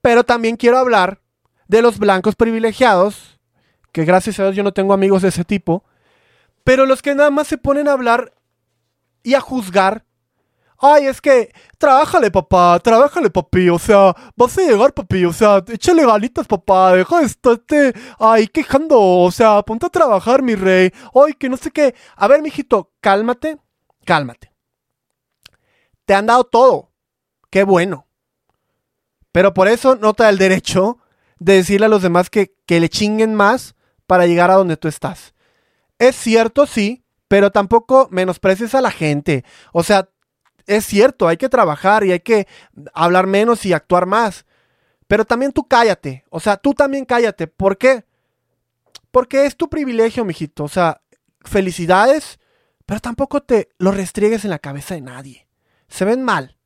Pero 0.08 0.24
también 0.24 0.56
quiero 0.56 0.78
hablar 0.78 1.20
de 1.66 1.82
los 1.82 1.98
blancos 1.98 2.34
privilegiados 2.34 3.38
que 3.92 4.06
gracias 4.06 4.40
a 4.40 4.44
Dios 4.44 4.56
yo 4.56 4.62
no 4.62 4.72
tengo 4.72 4.94
amigos 4.94 5.20
de 5.20 5.28
ese 5.28 5.44
tipo, 5.44 5.84
pero 6.64 6.86
los 6.86 7.02
que 7.02 7.14
nada 7.14 7.28
más 7.30 7.46
se 7.46 7.58
ponen 7.58 7.88
a 7.88 7.92
hablar 7.92 8.32
y 9.22 9.34
a 9.34 9.40
juzgar. 9.42 10.06
Ay, 10.78 11.08
es 11.08 11.20
que, 11.20 11.52
trabájale, 11.76 12.30
papá, 12.30 12.80
trabájale, 12.82 13.28
papi, 13.28 13.68
o 13.68 13.78
sea, 13.78 14.16
vas 14.34 14.56
a 14.56 14.62
llegar, 14.62 14.94
papi, 14.94 15.26
o 15.26 15.32
sea, 15.34 15.62
échale 15.68 16.06
ganitas, 16.06 16.46
papá, 16.46 16.94
deja 16.94 17.20
de 17.20 17.26
estarte 17.26 17.92
ay, 18.18 18.48
quejando, 18.48 18.98
o 18.98 19.30
sea, 19.30 19.60
ponte 19.60 19.84
a 19.84 19.90
trabajar, 19.90 20.40
mi 20.40 20.54
rey, 20.54 20.90
ay, 21.14 21.34
que 21.34 21.50
no 21.50 21.58
sé 21.58 21.70
qué. 21.70 21.94
A 22.16 22.28
ver, 22.28 22.40
mijito, 22.40 22.94
cálmate, 23.02 23.58
cálmate. 24.06 24.54
Te 26.06 26.14
han 26.14 26.24
dado 26.24 26.44
todo, 26.44 26.92
qué 27.50 27.62
bueno. 27.64 28.07
Pero 29.32 29.54
por 29.54 29.68
eso 29.68 29.96
no 29.96 30.14
te 30.14 30.22
da 30.22 30.28
el 30.30 30.38
derecho 30.38 30.98
de 31.38 31.54
decirle 31.54 31.86
a 31.86 31.90
los 31.90 32.02
demás 32.02 32.30
que, 32.30 32.54
que 32.66 32.80
le 32.80 32.88
chinguen 32.88 33.34
más 33.34 33.74
para 34.06 34.26
llegar 34.26 34.50
a 34.50 34.54
donde 34.54 34.76
tú 34.76 34.88
estás. 34.88 35.34
Es 35.98 36.16
cierto, 36.16 36.66
sí, 36.66 37.04
pero 37.28 37.50
tampoco 37.50 38.08
menosprecies 38.10 38.74
a 38.74 38.80
la 38.80 38.90
gente. 38.90 39.44
O 39.72 39.82
sea, 39.82 40.08
es 40.66 40.84
cierto, 40.86 41.28
hay 41.28 41.36
que 41.36 41.48
trabajar 41.48 42.04
y 42.04 42.12
hay 42.12 42.20
que 42.20 42.46
hablar 42.94 43.26
menos 43.26 43.64
y 43.66 43.72
actuar 43.72 44.06
más. 44.06 44.46
Pero 45.06 45.24
también 45.24 45.52
tú 45.52 45.66
cállate. 45.66 46.24
O 46.30 46.40
sea, 46.40 46.56
tú 46.56 46.74
también 46.74 47.04
cállate. 47.04 47.46
¿Por 47.46 47.78
qué? 47.78 48.04
Porque 49.10 49.46
es 49.46 49.56
tu 49.56 49.68
privilegio, 49.68 50.24
mijito. 50.24 50.64
O 50.64 50.68
sea, 50.68 51.00
felicidades, 51.42 52.38
pero 52.84 53.00
tampoco 53.00 53.42
te 53.42 53.70
lo 53.78 53.90
restriegues 53.90 54.44
en 54.44 54.50
la 54.50 54.58
cabeza 54.58 54.94
de 54.94 55.00
nadie. 55.00 55.48
Se 55.88 56.04
ven 56.04 56.22
mal. 56.22 56.56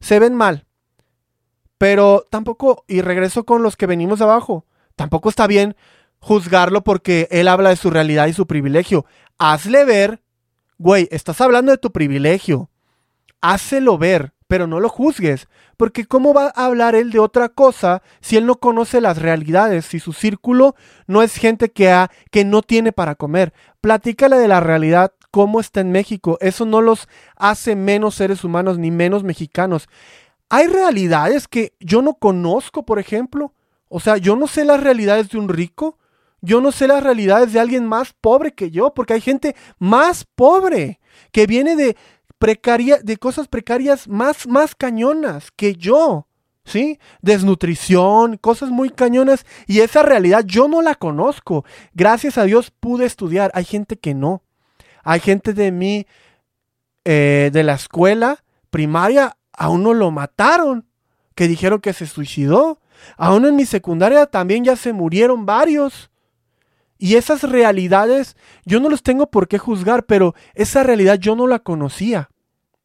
Se 0.00 0.18
ven 0.18 0.34
mal. 0.34 0.66
Pero 1.78 2.24
tampoco, 2.30 2.84
y 2.86 3.00
regreso 3.00 3.44
con 3.44 3.62
los 3.62 3.76
que 3.76 3.86
venimos 3.86 4.18
de 4.18 4.24
abajo, 4.24 4.64
tampoco 4.96 5.28
está 5.28 5.46
bien 5.46 5.76
juzgarlo 6.18 6.82
porque 6.82 7.28
él 7.30 7.48
habla 7.48 7.70
de 7.70 7.76
su 7.76 7.90
realidad 7.90 8.26
y 8.26 8.32
su 8.32 8.46
privilegio. 8.46 9.04
Hazle 9.38 9.84
ver, 9.84 10.22
güey, 10.78 11.08
estás 11.10 11.40
hablando 11.40 11.70
de 11.70 11.78
tu 11.78 11.92
privilegio. 11.92 12.70
Hácelo 13.42 13.98
ver, 13.98 14.32
pero 14.46 14.66
no 14.66 14.80
lo 14.80 14.88
juzgues. 14.88 15.48
Porque 15.76 16.06
¿cómo 16.06 16.32
va 16.32 16.52
a 16.54 16.64
hablar 16.64 16.94
él 16.94 17.10
de 17.10 17.18
otra 17.18 17.50
cosa 17.50 18.02
si 18.20 18.36
él 18.36 18.46
no 18.46 18.56
conoce 18.56 19.00
las 19.00 19.20
realidades? 19.20 19.84
Si 19.84 20.00
su 20.00 20.12
círculo 20.12 20.76
no 21.06 21.22
es 21.22 21.36
gente 21.36 21.70
que, 21.72 21.90
ha, 21.90 22.10
que 22.30 22.44
no 22.44 22.62
tiene 22.62 22.92
para 22.92 23.16
comer. 23.16 23.52
Platícale 23.80 24.36
de 24.36 24.48
la 24.48 24.60
realidad, 24.60 25.12
cómo 25.30 25.60
está 25.60 25.80
en 25.80 25.92
México. 25.92 26.38
Eso 26.40 26.64
no 26.64 26.80
los 26.80 27.08
hace 27.36 27.76
menos 27.76 28.14
seres 28.14 28.44
humanos 28.44 28.78
ni 28.78 28.90
menos 28.90 29.24
mexicanos. 29.24 29.88
Hay 30.48 30.66
realidades 30.66 31.48
que 31.48 31.74
yo 31.80 32.02
no 32.02 32.14
conozco, 32.14 32.84
por 32.84 32.98
ejemplo. 32.98 33.52
O 33.88 34.00
sea, 34.00 34.16
yo 34.16 34.36
no 34.36 34.46
sé 34.46 34.64
las 34.64 34.82
realidades 34.82 35.28
de 35.30 35.38
un 35.38 35.48
rico. 35.48 35.98
Yo 36.40 36.60
no 36.60 36.72
sé 36.72 36.86
las 36.86 37.02
realidades 37.02 37.52
de 37.52 37.60
alguien 37.60 37.86
más 37.86 38.12
pobre 38.12 38.52
que 38.52 38.70
yo, 38.70 38.92
porque 38.92 39.14
hay 39.14 39.22
gente 39.22 39.56
más 39.78 40.26
pobre 40.34 41.00
que 41.32 41.46
viene 41.46 41.74
de 41.74 41.96
precaria, 42.38 42.98
de 43.02 43.16
cosas 43.16 43.48
precarias 43.48 44.06
más, 44.08 44.46
más 44.46 44.74
cañonas 44.74 45.50
que 45.50 45.74
yo. 45.74 46.26
¿Sí? 46.66 46.98
Desnutrición, 47.20 48.38
cosas 48.38 48.70
muy 48.70 48.90
cañonas. 48.90 49.44
Y 49.66 49.80
esa 49.80 50.02
realidad 50.02 50.44
yo 50.46 50.66
no 50.66 50.82
la 50.82 50.94
conozco. 50.94 51.64
Gracias 51.92 52.38
a 52.38 52.44
Dios 52.44 52.70
pude 52.70 53.04
estudiar. 53.06 53.50
Hay 53.54 53.64
gente 53.64 53.96
que 53.96 54.14
no. 54.14 54.42
Hay 55.02 55.20
gente 55.20 55.52
de 55.52 55.70
mí, 55.70 56.06
eh, 57.04 57.50
de 57.52 57.62
la 57.62 57.74
escuela 57.74 58.44
primaria, 58.70 59.36
a 59.56 59.68
uno 59.68 59.94
lo 59.94 60.10
mataron. 60.10 60.86
Que 61.34 61.48
dijeron 61.48 61.80
que 61.80 61.92
se 61.92 62.06
suicidó. 62.06 62.80
A 63.16 63.34
uno 63.34 63.48
en 63.48 63.56
mi 63.56 63.66
secundaria 63.66 64.26
también 64.26 64.64
ya 64.64 64.76
se 64.76 64.92
murieron 64.92 65.46
varios. 65.46 66.10
Y 66.98 67.16
esas 67.16 67.42
realidades 67.42 68.36
yo 68.64 68.80
no 68.80 68.88
los 68.88 69.02
tengo 69.02 69.30
por 69.30 69.48
qué 69.48 69.58
juzgar, 69.58 70.06
pero 70.06 70.34
esa 70.54 70.82
realidad 70.82 71.18
yo 71.18 71.34
no 71.34 71.46
la 71.46 71.58
conocía. 71.58 72.30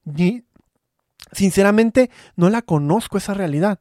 Ni, 0.03 0.43
sinceramente, 1.31 2.09
no 2.35 2.49
la 2.49 2.61
conozco 2.61 3.17
esa 3.17 3.33
realidad. 3.33 3.79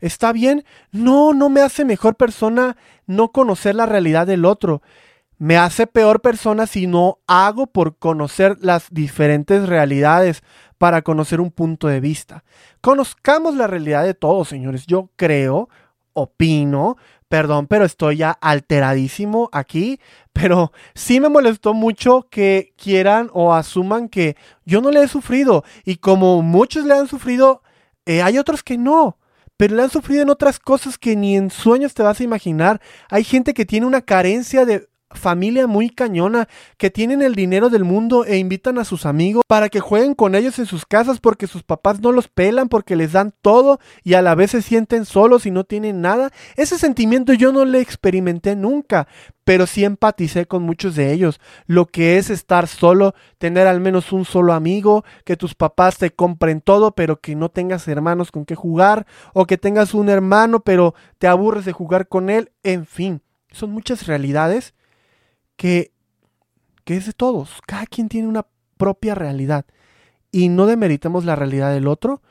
¿Está 0.00 0.32
bien? 0.32 0.64
No, 0.92 1.32
no 1.32 1.48
me 1.48 1.60
hace 1.60 1.84
mejor 1.84 2.14
persona 2.14 2.76
no 3.06 3.32
conocer 3.32 3.74
la 3.74 3.86
realidad 3.86 4.26
del 4.26 4.44
otro. 4.44 4.82
Me 5.38 5.56
hace 5.56 5.86
peor 5.86 6.20
persona 6.20 6.66
si 6.66 6.86
no 6.86 7.18
hago 7.26 7.68
por 7.68 7.96
conocer 7.96 8.56
las 8.60 8.88
diferentes 8.90 9.68
realidades 9.68 10.42
para 10.78 11.02
conocer 11.02 11.40
un 11.40 11.50
punto 11.50 11.88
de 11.88 12.00
vista. 12.00 12.44
Conozcamos 12.80 13.54
la 13.54 13.66
realidad 13.66 14.04
de 14.04 14.14
todos, 14.14 14.48
señores. 14.48 14.86
Yo 14.86 15.10
creo, 15.16 15.68
opino, 16.12 16.96
Perdón, 17.28 17.66
pero 17.66 17.84
estoy 17.84 18.18
ya 18.18 18.30
alteradísimo 18.30 19.50
aquí. 19.52 20.00
Pero 20.32 20.72
sí 20.94 21.18
me 21.18 21.28
molestó 21.28 21.74
mucho 21.74 22.28
que 22.30 22.72
quieran 22.76 23.28
o 23.32 23.54
asuman 23.54 24.08
que 24.08 24.36
yo 24.64 24.80
no 24.80 24.92
le 24.92 25.02
he 25.02 25.08
sufrido. 25.08 25.64
Y 25.84 25.96
como 25.96 26.42
muchos 26.42 26.84
le 26.84 26.94
han 26.94 27.08
sufrido, 27.08 27.62
eh, 28.06 28.22
hay 28.22 28.38
otros 28.38 28.62
que 28.62 28.78
no. 28.78 29.18
Pero 29.56 29.74
le 29.74 29.82
han 29.82 29.90
sufrido 29.90 30.22
en 30.22 30.30
otras 30.30 30.60
cosas 30.60 30.96
que 30.96 31.16
ni 31.16 31.36
en 31.36 31.50
sueños 31.50 31.92
te 31.92 32.04
vas 32.04 32.20
a 32.20 32.24
imaginar. 32.24 32.80
Hay 33.10 33.24
gente 33.24 33.52
que 33.52 33.66
tiene 33.66 33.86
una 33.86 34.00
carencia 34.00 34.64
de 34.64 34.88
familia 35.10 35.66
muy 35.66 35.90
cañona 35.90 36.48
que 36.76 36.90
tienen 36.90 37.22
el 37.22 37.34
dinero 37.34 37.70
del 37.70 37.84
mundo 37.84 38.24
e 38.24 38.36
invitan 38.36 38.78
a 38.78 38.84
sus 38.84 39.06
amigos 39.06 39.42
para 39.46 39.68
que 39.68 39.80
jueguen 39.80 40.14
con 40.14 40.34
ellos 40.34 40.58
en 40.58 40.66
sus 40.66 40.84
casas 40.84 41.20
porque 41.20 41.46
sus 41.46 41.62
papás 41.62 42.00
no 42.00 42.12
los 42.12 42.28
pelan 42.28 42.68
porque 42.68 42.96
les 42.96 43.12
dan 43.12 43.32
todo 43.40 43.80
y 44.04 44.14
a 44.14 44.22
la 44.22 44.34
vez 44.34 44.50
se 44.50 44.62
sienten 44.62 45.04
solos 45.04 45.46
y 45.46 45.50
no 45.50 45.64
tienen 45.64 46.00
nada. 46.02 46.30
Ese 46.56 46.78
sentimiento 46.78 47.32
yo 47.32 47.52
no 47.52 47.64
le 47.64 47.80
experimenté 47.80 48.54
nunca, 48.54 49.08
pero 49.44 49.66
sí 49.66 49.84
empaticé 49.84 50.46
con 50.46 50.62
muchos 50.62 50.94
de 50.94 51.12
ellos. 51.12 51.40
Lo 51.66 51.86
que 51.86 52.18
es 52.18 52.28
estar 52.28 52.68
solo, 52.68 53.14
tener 53.38 53.66
al 53.66 53.80
menos 53.80 54.12
un 54.12 54.26
solo 54.26 54.52
amigo, 54.52 55.04
que 55.24 55.36
tus 55.36 55.54
papás 55.54 55.96
te 55.96 56.10
compren 56.10 56.60
todo 56.60 56.92
pero 56.92 57.20
que 57.20 57.34
no 57.34 57.48
tengas 57.48 57.88
hermanos 57.88 58.30
con 58.30 58.44
que 58.44 58.54
jugar 58.54 59.06
o 59.32 59.46
que 59.46 59.56
tengas 59.56 59.94
un 59.94 60.10
hermano 60.10 60.60
pero 60.60 60.94
te 61.16 61.26
aburres 61.26 61.64
de 61.64 61.72
jugar 61.72 62.08
con 62.08 62.28
él, 62.28 62.52
en 62.62 62.84
fin. 62.84 63.22
Son 63.50 63.70
muchas 63.70 64.06
realidades 64.06 64.74
que, 65.58 65.92
es 66.86 67.04
de 67.04 67.12
todos. 67.12 67.60
Cada 67.66 67.84
quien 67.84 68.08
tiene 68.08 68.28
una 68.28 68.46
propia 68.78 69.14
realidad. 69.14 69.66
Y 70.32 70.48
no 70.48 70.64
demeritemos 70.64 71.26
la 71.26 71.36
realidad 71.36 71.74
del 71.74 71.86
otro. 71.86 72.22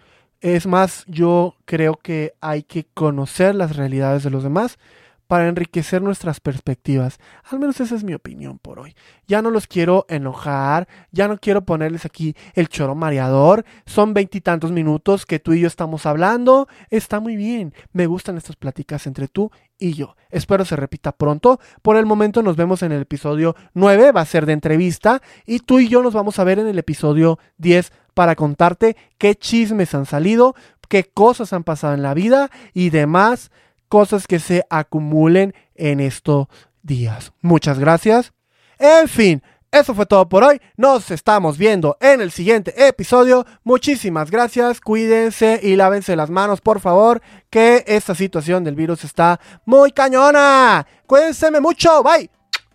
Es 0.42 0.66
más, 0.66 1.04
yo 1.08 1.56
creo 1.66 1.96
que 1.96 2.34
hay 2.42 2.64
que 2.64 2.86
conocer 2.86 3.54
las 3.54 3.76
realidades 3.76 4.24
de 4.24 4.32
los 4.32 4.42
demás 4.42 4.80
para 5.28 5.48
enriquecer 5.48 6.02
nuestras 6.02 6.40
perspectivas. 6.40 7.20
Al 7.44 7.60
menos 7.60 7.80
esa 7.80 7.96
es 7.96 8.04
mi 8.04 8.14
opinión 8.14 8.60
por 8.60 8.80
hoy. 8.80 8.96
Ya 9.28 9.42
no 9.42 9.52
los 9.52 9.68
quiero 9.68 10.06
enojar, 10.10 10.88
ya 11.12 11.28
no 11.28 11.38
quiero 11.38 11.66
ponerles 11.66 12.06
aquí 12.06 12.36
el 12.54 12.70
choro 12.70 12.96
mareador. 12.96 13.66
Son 13.86 14.14
veintitantos 14.14 14.72
minutos 14.72 15.26
que 15.26 15.40
tú 15.40 15.54
y 15.54 15.62
yo 15.62 15.68
estamos 15.68 16.06
hablando. 16.06 16.68
Está 16.90 17.20
muy 17.20 17.36
bien. 17.36 17.74
Me 17.92 18.08
gustan 18.08 18.38
estas 18.38 18.56
pláticas 18.56 19.06
entre 19.06 19.28
tú 19.28 19.52
y 19.78 19.94
yo. 19.94 20.16
Espero 20.30 20.66
se 20.66 20.76
repita 20.76 21.12
pronto. 21.12 21.60
Por 21.82 21.98
el 21.98 22.06
momento 22.06 22.42
nos 22.42 22.56
vemos 22.56 22.82
en 22.82 22.92
el 22.92 23.02
episodio 23.02 23.56
9, 23.74 24.12
va 24.12 24.22
a 24.22 24.26
ser 24.26 24.46
de 24.46 24.54
entrevista. 24.54 25.22
Y 25.46 25.60
tú 25.60 25.80
y 25.80 25.90
yo 25.90 26.02
nos 26.02 26.14
vamos 26.14 26.40
a 26.40 26.44
ver 26.44 26.60
en 26.60 26.68
el 26.68 26.80
episodio 26.80 27.40
10 27.58 27.92
para 28.14 28.36
contarte 28.36 28.96
qué 29.18 29.36
chismes 29.36 29.94
han 29.94 30.06
salido, 30.06 30.56
qué 30.90 31.04
cosas 31.04 31.54
han 31.54 31.64
pasado 31.64 31.94
en 31.94 32.02
la 32.02 32.14
vida 32.14 32.50
y 32.74 32.90
demás 32.90 33.52
cosas 33.88 34.28
que 34.28 34.40
se 34.40 34.64
acumulen 34.70 35.54
en 35.76 36.00
estos 36.00 36.48
días. 36.82 37.34
Muchas 37.42 37.80
gracias. 37.80 38.34
En 38.80 39.08
fin, 39.08 39.42
eso 39.72 39.94
fue 39.94 40.06
todo 40.06 40.28
por 40.30 40.44
hoy. 40.44 40.62
Nos 40.78 41.12
estamos 41.12 41.58
viendo 41.58 41.98
en 42.00 42.22
el 42.22 42.32
siguiente 42.32 42.88
episodio. 42.88 43.46
Muchísimas 43.64 44.32
gracias. 44.32 44.80
Cuídense 44.80 45.60
y 45.62 45.76
lávense 45.76 46.16
las 46.16 46.30
manos, 46.30 46.62
por 46.62 46.80
favor, 46.80 47.22
que 47.50 47.84
esta 47.88 48.16
situación 48.16 48.64
del 48.64 48.76
virus 48.76 49.04
está 49.04 49.40
muy 49.66 49.92
cañona. 49.92 50.88
Cuídense 51.06 51.52
mucho. 51.60 52.02
Bye. 52.04 52.30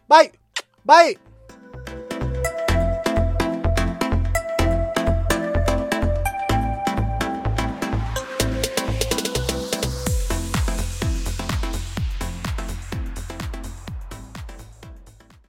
Bye. 0.09 0.33
Bye. 0.85 1.21